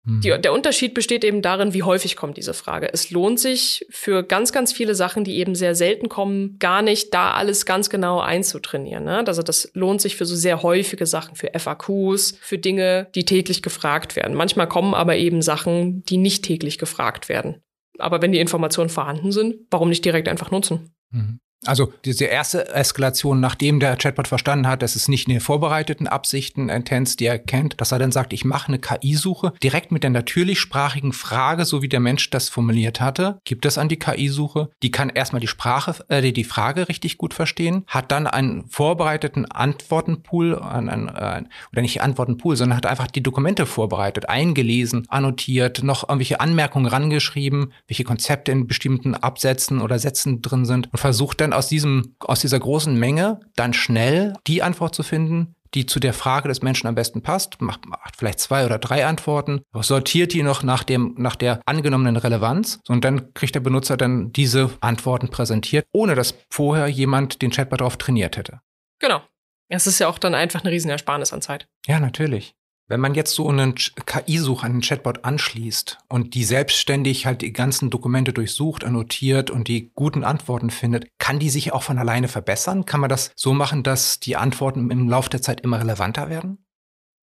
Mhm. 0.07 0.21
Die, 0.21 0.41
der 0.41 0.53
Unterschied 0.53 0.93
besteht 0.93 1.23
eben 1.25 1.41
darin, 1.41 1.73
wie 1.73 1.83
häufig 1.83 2.15
kommt 2.15 2.37
diese 2.37 2.53
Frage. 2.53 2.89
Es 2.93 3.11
lohnt 3.11 3.39
sich 3.39 3.85
für 3.89 4.23
ganz, 4.23 4.53
ganz 4.53 4.71
viele 4.71 4.95
Sachen, 4.95 5.25
die 5.25 5.37
eben 5.37 5.53
sehr 5.53 5.75
selten 5.75 6.07
kommen, 6.07 6.57
gar 6.59 6.81
nicht 6.81 7.13
da 7.13 7.31
alles 7.31 7.65
ganz 7.65 7.89
genau 7.89 8.21
einzutrainieren. 8.21 9.03
Ne? 9.03 9.23
Also 9.27 9.43
das 9.43 9.69
lohnt 9.73 10.01
sich 10.01 10.15
für 10.15 10.25
so 10.25 10.35
sehr 10.35 10.63
häufige 10.63 11.05
Sachen, 11.05 11.35
für 11.35 11.51
FAQs, 11.53 12.37
für 12.39 12.57
Dinge, 12.57 13.09
die 13.15 13.25
täglich 13.25 13.61
gefragt 13.61 14.15
werden. 14.15 14.33
Manchmal 14.35 14.69
kommen 14.69 14.93
aber 14.93 15.17
eben 15.17 15.41
Sachen, 15.41 16.03
die 16.03 16.17
nicht 16.17 16.45
täglich 16.45 16.77
gefragt 16.77 17.27
werden. 17.27 17.61
Aber 17.99 18.21
wenn 18.21 18.31
die 18.31 18.39
Informationen 18.39 18.89
vorhanden 18.89 19.31
sind, 19.31 19.55
warum 19.69 19.89
nicht 19.89 20.05
direkt 20.05 20.29
einfach 20.29 20.51
nutzen? 20.51 20.95
Mhm. 21.11 21.39
Also 21.65 21.91
diese 22.05 22.25
erste 22.25 22.69
Eskalation, 22.73 23.39
nachdem 23.39 23.79
der 23.79 23.97
Chatbot 23.97 24.27
verstanden 24.27 24.67
hat, 24.67 24.83
dass 24.83 24.95
es 24.95 25.07
nicht 25.07 25.27
in 25.27 25.33
den 25.33 25.41
vorbereiteten 25.41 26.07
Absichten 26.07 26.69
enthänzt, 26.69 27.19
die 27.19 27.25
er 27.25 27.39
kennt, 27.39 27.81
dass 27.81 27.91
er 27.91 27.99
dann 27.99 28.11
sagt, 28.11 28.31
ich 28.31 28.45
mache 28.45 28.67
eine 28.67 28.79
KI-Suche 28.79 29.53
direkt 29.63 29.91
mit 29.91 30.03
der 30.03 30.11
natürlichsprachigen 30.11 31.13
Frage, 31.13 31.65
so 31.65 31.81
wie 31.81 31.89
der 31.89 31.99
Mensch 31.99 32.29
das 32.29 32.49
formuliert 32.49 33.01
hatte, 33.01 33.39
gibt 33.43 33.65
es 33.65 33.77
an 33.77 33.89
die 33.89 33.97
KI-Suche. 33.97 34.69
Die 34.83 34.91
kann 34.91 35.09
erstmal 35.09 35.39
die 35.39 35.47
Sprache, 35.47 35.95
äh, 36.09 36.31
die 36.31 36.43
Frage 36.43 36.89
richtig 36.89 37.17
gut 37.17 37.33
verstehen, 37.33 37.83
hat 37.87 38.11
dann 38.11 38.27
einen 38.27 38.67
vorbereiteten 38.67 39.45
Antwortenpool, 39.45 40.59
ein, 40.59 40.89
ein, 40.89 41.09
ein, 41.09 41.49
oder 41.71 41.81
nicht 41.81 42.01
Antwortenpool, 42.01 42.55
sondern 42.55 42.77
hat 42.77 42.85
einfach 42.85 43.07
die 43.07 43.23
Dokumente 43.23 43.65
vorbereitet, 43.65 44.29
eingelesen, 44.29 45.05
annotiert, 45.09 45.81
noch 45.83 46.07
irgendwelche 46.07 46.39
Anmerkungen 46.39 46.85
rangeschrieben, 46.85 47.73
welche 47.87 48.03
Konzepte 48.03 48.51
in 48.51 48.67
bestimmten 48.67 49.15
Absätzen 49.15 49.81
oder 49.81 49.97
Sätzen 49.97 50.41
drin 50.41 50.65
sind 50.65 50.91
und 50.91 50.99
versucht 50.99 51.41
dann 51.41 51.46
aus 51.53 51.67
diesem, 51.67 52.15
aus 52.19 52.39
dieser 52.39 52.59
großen 52.59 52.97
Menge 52.97 53.39
dann 53.55 53.73
schnell 53.73 54.33
die 54.47 54.63
Antwort 54.63 54.95
zu 54.95 55.03
finden, 55.03 55.55
die 55.73 55.85
zu 55.85 55.99
der 55.99 56.13
Frage 56.13 56.47
des 56.47 56.61
Menschen 56.61 56.87
am 56.87 56.95
besten 56.95 57.21
passt, 57.21 57.61
macht, 57.61 57.85
macht 57.85 58.15
vielleicht 58.17 58.39
zwei 58.39 58.65
oder 58.65 58.79
drei 58.79 59.05
Antworten, 59.05 59.61
sortiert 59.73 60.33
die 60.33 60.43
noch 60.43 60.63
nach 60.63 60.83
dem, 60.83 61.15
nach 61.17 61.35
der 61.35 61.61
angenommenen 61.65 62.17
Relevanz 62.17 62.79
und 62.87 63.03
dann 63.03 63.33
kriegt 63.33 63.55
der 63.55 63.59
Benutzer 63.59 63.97
dann 63.97 64.31
diese 64.31 64.69
Antworten 64.79 65.29
präsentiert, 65.29 65.85
ohne 65.91 66.15
dass 66.15 66.35
vorher 66.49 66.87
jemand 66.87 67.41
den 67.41 67.51
Chatbot 67.51 67.81
darauf 67.81 67.97
trainiert 67.97 68.37
hätte. 68.37 68.61
Genau. 68.99 69.21
Es 69.69 69.85
ist 69.85 69.99
ja 69.99 70.07
auch 70.07 70.17
dann 70.17 70.33
einfach 70.33 70.61
eine 70.61 70.71
Riesenersparnis 70.71 71.33
an 71.33 71.41
Zeit. 71.41 71.67
Ja, 71.85 71.99
natürlich. 71.99 72.55
Wenn 72.89 73.01
man 73.01 73.15
jetzt 73.15 73.35
so 73.35 73.49
einen 73.49 73.75
KI-Such 73.75 74.63
an 74.63 74.73
den 74.73 74.81
Chatbot 74.81 75.25
anschließt 75.25 75.97
und 76.07 76.35
die 76.35 76.45
selbstständig 76.45 77.25
halt 77.25 77.41
die 77.41 77.51
ganzen 77.51 77.89
Dokumente 77.89 78.31
durchsucht, 78.31 78.85
annotiert 78.85 79.51
und 79.51 79.67
die 79.67 79.91
guten 79.93 80.23
Antworten 80.23 80.69
findet, 80.69 81.07
kann 81.17 81.37
die 81.37 81.49
sich 81.49 81.73
auch 81.73 81.83
von 81.83 81.97
alleine 81.97 82.29
verbessern? 82.29 82.85
Kann 82.85 83.01
man 83.01 83.09
das 83.09 83.31
so 83.35 83.53
machen, 83.53 83.83
dass 83.83 84.21
die 84.21 84.37
Antworten 84.37 84.89
im 84.89 85.09
Laufe 85.09 85.29
der 85.29 85.41
Zeit 85.41 85.61
immer 85.61 85.81
relevanter 85.81 86.29
werden? 86.29 86.59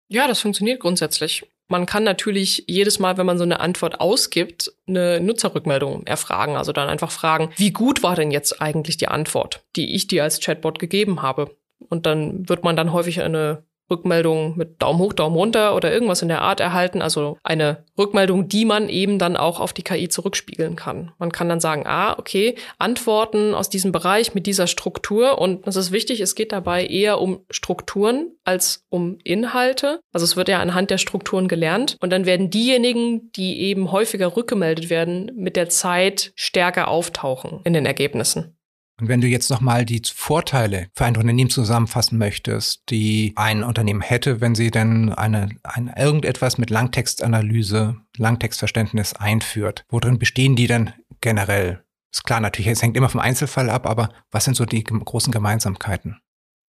Ja, 0.09 0.29
das 0.29 0.41
funktioniert 0.41 0.81
grundsätzlich. 0.81 1.47
Man 1.69 1.87
kann 1.87 2.05
natürlich 2.05 2.65
jedes 2.69 2.99
Mal, 2.99 3.17
wenn 3.17 3.27
man 3.27 3.39
so 3.39 3.45
eine 3.45 3.59
Antwort 3.59 3.99
ausgibt, 3.99 4.73
eine 4.87 5.21
Nutzerrückmeldung 5.21 6.07
erfragen. 6.07 6.57
Also 6.57 6.73
dann 6.73 6.91
einfach 6.91 7.11
fragen, 7.11 7.51
wie 7.57 7.73
gut 7.73 8.03
war 8.03 8.15
denn 8.15 8.31
jetzt 8.31 8.61
eigentlich 8.61 8.99
die 8.99 9.09
Antwort, 9.09 9.65
die 9.75 9.95
ich 9.95 10.07
dir 10.07 10.23
als 10.23 10.41
Chatbot 10.41 10.79
gegeben 10.79 11.23
habe? 11.23 11.57
Und 11.89 12.05
dann 12.05 12.47
wird 12.49 12.63
man 12.63 12.77
dann 12.77 12.93
häufig 12.93 13.23
eine 13.23 13.65
Rückmeldung 13.91 14.57
mit 14.57 14.83
Daumen 14.83 14.99
hoch, 14.99 15.13
Daumen 15.13 15.37
runter 15.37 15.75
oder 15.75 15.93
irgendwas 15.93 16.23
in 16.23 16.29
der 16.29 16.43
Art 16.43 16.61
erhalten. 16.61 17.03
Also 17.03 17.39
eine 17.43 17.85
Rückmeldung, 17.99 18.49
die 18.49 18.65
man 18.65 18.89
eben 18.89 19.19
dann 19.19 19.37
auch 19.37 19.61
auf 19.61 19.73
die 19.73 19.83
KI 19.83 20.09
zurückspiegeln 20.09 20.77
kann. 20.77 21.13
Man 21.19 21.33
kann 21.33 21.49
dann 21.49 21.61
sagen, 21.61 21.85
ah, 21.87 22.19
okay, 22.19 22.57
Antworten 22.79 23.55
aus 23.55 23.71
diesem 23.71 23.93
Bereich 23.93 24.35
mit 24.35 24.47
dieser 24.47 24.67
Struktur. 24.67 25.39
Und 25.39 25.67
das 25.67 25.77
ist 25.77 25.93
wichtig, 25.93 26.21
es 26.21 26.35
geht 26.35 26.53
dabei 26.53 26.87
eher 26.87 27.21
um 27.21 27.41
Strukturen 27.51 28.33
als 28.45 28.85
um 28.89 29.19
Inhalte. 29.25 30.01
Also 30.13 30.25
es 30.25 30.37
wird 30.37 30.49
ja 30.49 30.61
anhand 30.61 30.91
der 30.91 30.99
Strukturen 30.99 31.49
gelernt. 31.49 31.97
Und 32.01 32.11
dann 32.11 32.27
werden 32.27 32.51
diejenigen, 32.51 33.31
die 33.33 33.61
eben 33.61 33.93
häufiger 33.93 34.37
rückgemeldet 34.37 34.91
werden, 34.91 35.31
mit 35.35 35.57
der 35.57 35.69
Zeit 35.69 36.33
stärker 36.35 36.89
auftauchen 36.89 37.61
in 37.65 37.73
den 37.73 37.87
Ergebnissen. 37.87 38.56
Und 38.99 39.09
wenn 39.09 39.21
du 39.21 39.27
jetzt 39.27 39.51
nochmal 39.51 39.85
die 39.85 40.01
Vorteile 40.07 40.89
für 40.95 41.05
ein 41.05 41.17
Unternehmen 41.17 41.51
zusammenfassen 41.51 42.17
möchtest, 42.17 42.89
die 42.89 43.35
ein 43.37 43.63
Unternehmen 43.63 44.01
hätte, 44.01 44.41
wenn 44.41 44.55
sie 44.55 44.71
denn 44.71 45.13
eine, 45.13 45.51
ein 45.65 45.93
irgendetwas 45.95 46.57
mit 46.57 46.71
Langtextanalyse, 46.71 47.97
Langtextverständnis 48.17 49.13
einführt, 49.13 49.85
worin 49.91 50.19
bestehen 50.19 50.57
die 50.57 50.67
denn 50.67 50.93
generell? 51.21 51.85
Ist 52.11 52.25
klar, 52.25 52.41
natürlich, 52.41 52.69
es 52.69 52.81
hängt 52.81 52.97
immer 52.97 53.11
vom 53.11 53.21
Einzelfall 53.21 53.69
ab, 53.69 53.87
aber 53.87 54.09
was 54.31 54.45
sind 54.45 54.55
so 54.55 54.65
die 54.65 54.83
großen 54.83 55.33
Gemeinsamkeiten? 55.33 56.19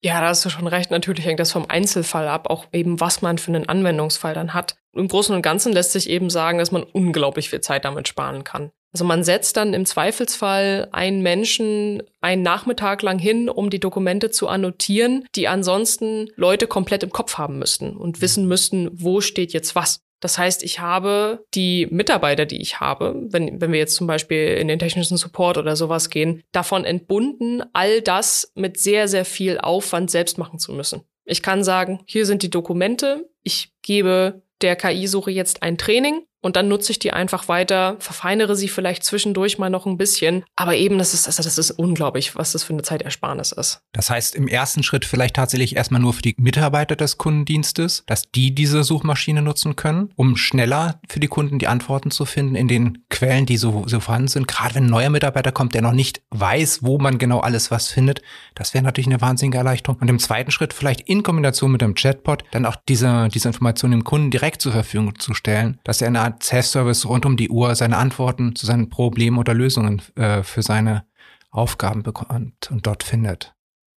Ja, 0.04 0.22
da 0.22 0.28
hast 0.28 0.46
du 0.46 0.50
schon 0.50 0.68
recht. 0.68 0.92
Natürlich 0.92 1.26
hängt 1.26 1.40
das 1.40 1.52
vom 1.52 1.66
Einzelfall 1.68 2.28
ab, 2.28 2.50
auch 2.50 2.68
eben, 2.72 3.00
was 3.00 3.22
man 3.22 3.38
für 3.38 3.52
einen 3.52 3.70
Anwendungsfall 3.70 4.34
dann 4.34 4.54
hat. 4.54 4.76
Im 4.94 5.08
Großen 5.08 5.36
und 5.36 5.42
Ganzen 5.42 5.74
lässt 5.74 5.92
sich 5.92 6.10
eben 6.10 6.30
sagen, 6.30 6.58
dass 6.58 6.72
man 6.72 6.84
unglaublich 6.84 7.50
viel 7.50 7.62
Zeit 7.62 7.86
damit 7.86 8.08
sparen 8.08 8.44
kann. 8.44 8.72
Also 8.96 9.04
man 9.04 9.26
setzt 9.26 9.58
dann 9.58 9.74
im 9.74 9.86
Zweifelsfall 9.86 10.88
einen 10.94 11.22
Menschen 11.22 12.02
einen 12.22 12.44
Nachmittag 12.44 13.02
lang 13.02 13.20
hin, 13.20 13.50
um 13.50 13.70
die 13.70 13.82
Dokumente 13.82 14.32
zu 14.32 14.48
annotieren, 14.48 15.26
die 15.36 15.50
ansonsten 15.50 16.30
Leute 16.38 16.66
komplett 16.66 17.04
im 17.04 17.10
Kopf 17.10 17.38
haben 17.38 17.60
müssten 17.60 17.98
und 17.98 18.22
wissen 18.22 18.48
müssten, 18.48 18.90
wo 18.94 19.20
steht 19.20 19.52
jetzt 19.52 19.76
was. 19.76 20.00
Das 20.22 20.38
heißt, 20.38 20.64
ich 20.64 20.80
habe 20.80 21.44
die 21.54 21.88
Mitarbeiter, 21.92 22.46
die 22.46 22.62
ich 22.62 22.80
habe, 22.80 23.22
wenn, 23.32 23.60
wenn 23.60 23.74
wir 23.74 23.80
jetzt 23.80 23.96
zum 23.96 24.08
Beispiel 24.08 24.56
in 24.56 24.70
den 24.70 24.80
technischen 24.80 25.18
Support 25.18 25.58
oder 25.58 25.76
sowas 25.76 26.10
gehen, 26.10 26.42
davon 26.54 26.86
entbunden, 26.86 27.64
all 27.74 28.00
das 28.02 28.50
mit 28.56 28.80
sehr, 28.80 29.10
sehr 29.10 29.26
viel 29.26 29.58
Aufwand 29.58 30.10
selbst 30.10 30.38
machen 30.38 30.58
zu 30.58 30.72
müssen. 30.72 31.02
Ich 31.26 31.42
kann 31.42 31.66
sagen, 31.66 32.00
hier 32.06 32.26
sind 32.26 32.44
die 32.44 32.50
Dokumente, 32.50 33.30
ich 33.44 33.74
gebe 33.82 34.42
der 34.62 34.78
KI-Suche 34.78 35.32
jetzt 35.32 35.64
ein 35.64 35.78
Training 35.78 36.22
und 36.46 36.56
dann 36.58 36.68
nutze 36.68 36.92
ich 36.92 37.00
die 37.00 37.12
einfach 37.12 37.48
weiter, 37.48 37.96
verfeinere 37.98 38.56
sie 38.56 38.68
vielleicht 38.68 39.04
zwischendurch 39.04 39.58
mal 39.58 39.72
noch 39.72 39.88
ein 39.88 39.98
bisschen. 39.98 40.44
Aber 40.56 40.76
eben, 40.76 41.00
das 41.00 41.16
ist, 41.16 41.26
also 41.26 41.42
das 41.42 41.58
ist 41.58 41.72
unglaublich, 41.72 42.36
was 42.36 42.52
das 42.52 42.64
für 42.64 42.74
eine 42.74 42.84
Zeitersparnis 42.84 43.52
ist. 43.52 43.82
Das 43.94 44.12
heißt, 44.12 44.36
im 44.36 44.48
ersten 44.48 44.84
Schritt 44.84 45.06
vielleicht 45.06 45.38
tatsächlich 45.38 45.76
erstmal 45.76 46.02
nur 46.02 46.14
für 46.14 46.22
die 46.22 46.36
Mitarbeiter 46.38 46.96
des 46.96 47.18
Kundendienstes, 47.18 48.04
dass 48.06 48.30
die 48.30 48.54
diese 48.54 48.84
Suchmaschine 48.84 49.42
nutzen 49.42 49.76
können, 49.76 50.12
um 50.16 50.38
schneller 50.38 51.00
für 51.10 51.20
die 51.20 51.28
Kunden 51.28 51.58
die 51.58 51.66
Antworten 51.66 52.12
zu 52.12 52.26
finden 52.26 52.54
in 52.54 52.68
den 52.68 53.00
Quellen, 53.10 53.48
die 53.48 53.58
so, 53.58 53.84
so 53.88 54.00
vorhanden 54.00 54.28
sind. 54.28 54.48
Gerade 54.48 54.76
wenn 54.76 54.84
ein 54.84 54.92
neuer 54.92 55.10
Mitarbeiter 55.10 55.52
kommt, 55.52 55.74
der 55.74 55.82
noch 55.82 55.94
nicht 55.94 56.22
weiß, 56.30 56.84
wo 56.84 57.00
man 57.00 57.18
genau 57.18 57.40
alles 57.40 57.72
was 57.72 57.88
findet, 57.88 58.22
das 58.54 58.76
wäre 58.76 58.84
natürlich 58.84 59.08
eine 59.08 59.20
wahnsinnige 59.20 59.58
Erleichterung. 59.58 59.98
Und 60.00 60.12
im 60.12 60.20
zweiten 60.20 60.52
Schritt 60.52 60.74
vielleicht 60.74 61.02
in 61.10 61.24
Kombination 61.24 61.72
mit 61.72 61.82
dem 61.82 61.96
Chatbot 61.96 62.44
dann 62.52 62.68
auch 62.68 62.76
diese, 62.88 63.30
diese 63.34 63.48
Informationen 63.48 63.94
dem 63.94 64.04
Kunden 64.04 64.30
direkt 64.30 64.62
zur 64.62 64.74
Verfügung 64.74 65.18
zu 65.18 65.34
stellen, 65.34 65.80
dass 65.84 66.02
er 66.02 66.10
eine 66.10 66.22
Art 66.22 66.35
Self-Service 66.42 67.06
rund 67.06 67.26
um 67.26 67.38
die 67.38 67.50
Uhr 67.50 67.76
seine 67.76 67.98
Antworten 67.98 68.56
zu 68.56 68.66
seinen 68.66 68.90
Problemen 68.90 69.38
oder 69.38 69.54
Lösungen 69.54 70.02
äh, 70.16 70.44
für 70.44 70.62
seine 70.62 71.06
Aufgaben 71.52 72.04
bekommt 72.04 72.70
und 72.72 72.86
dort 72.86 73.04
findet. 73.04 73.54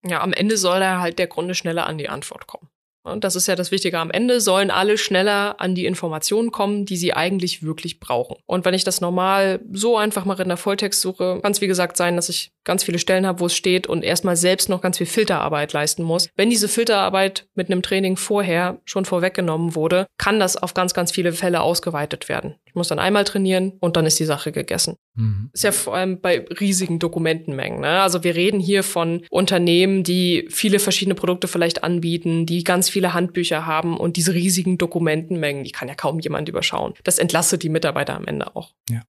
Ja, 0.05 0.21
am 0.21 0.33
Ende 0.33 0.57
soll 0.57 0.81
er 0.81 0.99
halt 0.99 1.19
der 1.19 1.27
Grunde 1.27 1.55
schneller 1.55 1.87
an 1.87 1.97
die 1.97 2.09
Antwort 2.09 2.47
kommen. 2.47 2.69
Und 3.07 3.23
das 3.23 3.35
ist 3.35 3.47
ja 3.47 3.55
das 3.55 3.71
Wichtige. 3.71 3.99
Am 3.99 4.11
Ende 4.11 4.41
sollen 4.41 4.71
alle 4.71 4.97
schneller 4.97 5.59
an 5.59 5.75
die 5.75 5.85
Informationen 5.85 6.51
kommen, 6.51 6.85
die 6.85 6.97
sie 6.97 7.13
eigentlich 7.13 7.63
wirklich 7.63 7.99
brauchen. 7.99 8.37
Und 8.45 8.65
wenn 8.65 8.73
ich 8.73 8.83
das 8.83 9.01
normal 9.01 9.59
so 9.71 9.97
einfach 9.97 10.25
mache 10.25 10.43
in 10.43 10.49
der 10.49 10.57
Volltextsuche, 10.57 11.39
kann 11.41 11.51
es 11.51 11.61
wie 11.61 11.67
gesagt 11.67 11.97
sein, 11.97 12.15
dass 12.15 12.29
ich 12.29 12.51
ganz 12.63 12.83
viele 12.83 12.99
Stellen 12.99 13.25
habe, 13.25 13.39
wo 13.39 13.45
es 13.45 13.55
steht 13.55 13.87
und 13.87 14.03
erstmal 14.03 14.35
selbst 14.35 14.69
noch 14.69 14.81
ganz 14.81 14.97
viel 14.97 15.07
Filterarbeit 15.07 15.73
leisten 15.73 16.03
muss. 16.03 16.29
Wenn 16.35 16.49
diese 16.49 16.67
Filterarbeit 16.67 17.47
mit 17.55 17.71
einem 17.71 17.81
Training 17.81 18.17
vorher 18.17 18.79
schon 18.85 19.05
vorweggenommen 19.05 19.73
wurde, 19.73 20.05
kann 20.17 20.39
das 20.39 20.57
auf 20.57 20.73
ganz, 20.73 20.93
ganz 20.93 21.11
viele 21.11 21.31
Fälle 21.31 21.61
ausgeweitet 21.61 22.29
werden. 22.29 22.55
Muss 22.77 22.89
dann 22.89 22.99
einmal 22.99 23.23
trainieren 23.23 23.73
und 23.79 23.97
dann 23.97 24.05
ist 24.05 24.19
die 24.19 24.25
Sache 24.25 24.51
gegessen. 24.51 24.97
Mhm. 25.15 25.49
Ist 25.51 25.63
ja 25.63 25.71
vor 25.71 25.95
allem 25.95 26.21
bei 26.21 26.45
riesigen 26.59 26.99
Dokumentenmengen. 26.99 27.81
Ne? 27.81 28.01
Also 28.01 28.23
wir 28.23 28.35
reden 28.35 28.59
hier 28.59 28.83
von 28.83 29.23
Unternehmen, 29.31 30.03
die 30.03 30.47
viele 30.51 30.77
verschiedene 30.77 31.15
Produkte 31.15 31.47
vielleicht 31.47 31.83
anbieten, 31.83 32.45
die 32.45 32.63
ganz 32.63 32.87
viele 32.87 33.13
Handbücher 33.13 33.65
haben 33.65 33.97
und 33.97 34.15
diese 34.15 34.33
riesigen 34.33 34.77
Dokumentenmengen, 34.77 35.63
die 35.63 35.71
kann 35.71 35.87
ja 35.87 35.95
kaum 35.95 36.19
jemand 36.19 36.49
überschauen. 36.49 36.93
Das 37.03 37.17
entlastet 37.17 37.63
die 37.63 37.69
Mitarbeiter 37.69 38.15
am 38.15 38.25
Ende 38.25 38.55
auch. 38.55 38.73
Ja. 38.89 39.01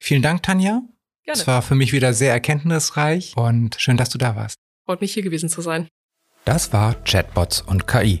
Vielen 0.00 0.22
Dank, 0.22 0.42
Tanja. 0.42 0.82
Gerne. 1.24 1.40
Es 1.40 1.46
war 1.46 1.62
für 1.62 1.76
mich 1.76 1.92
wieder 1.92 2.12
sehr 2.12 2.32
erkenntnisreich 2.32 3.34
und 3.36 3.76
schön, 3.78 3.96
dass 3.96 4.10
du 4.10 4.18
da 4.18 4.34
warst. 4.34 4.56
Freut 4.84 5.00
mich 5.00 5.14
hier 5.14 5.22
gewesen 5.22 5.48
zu 5.48 5.62
sein. 5.62 5.86
Das 6.44 6.72
war 6.72 6.94
Chatbots 7.04 7.60
und 7.60 7.86
KI. 7.86 8.20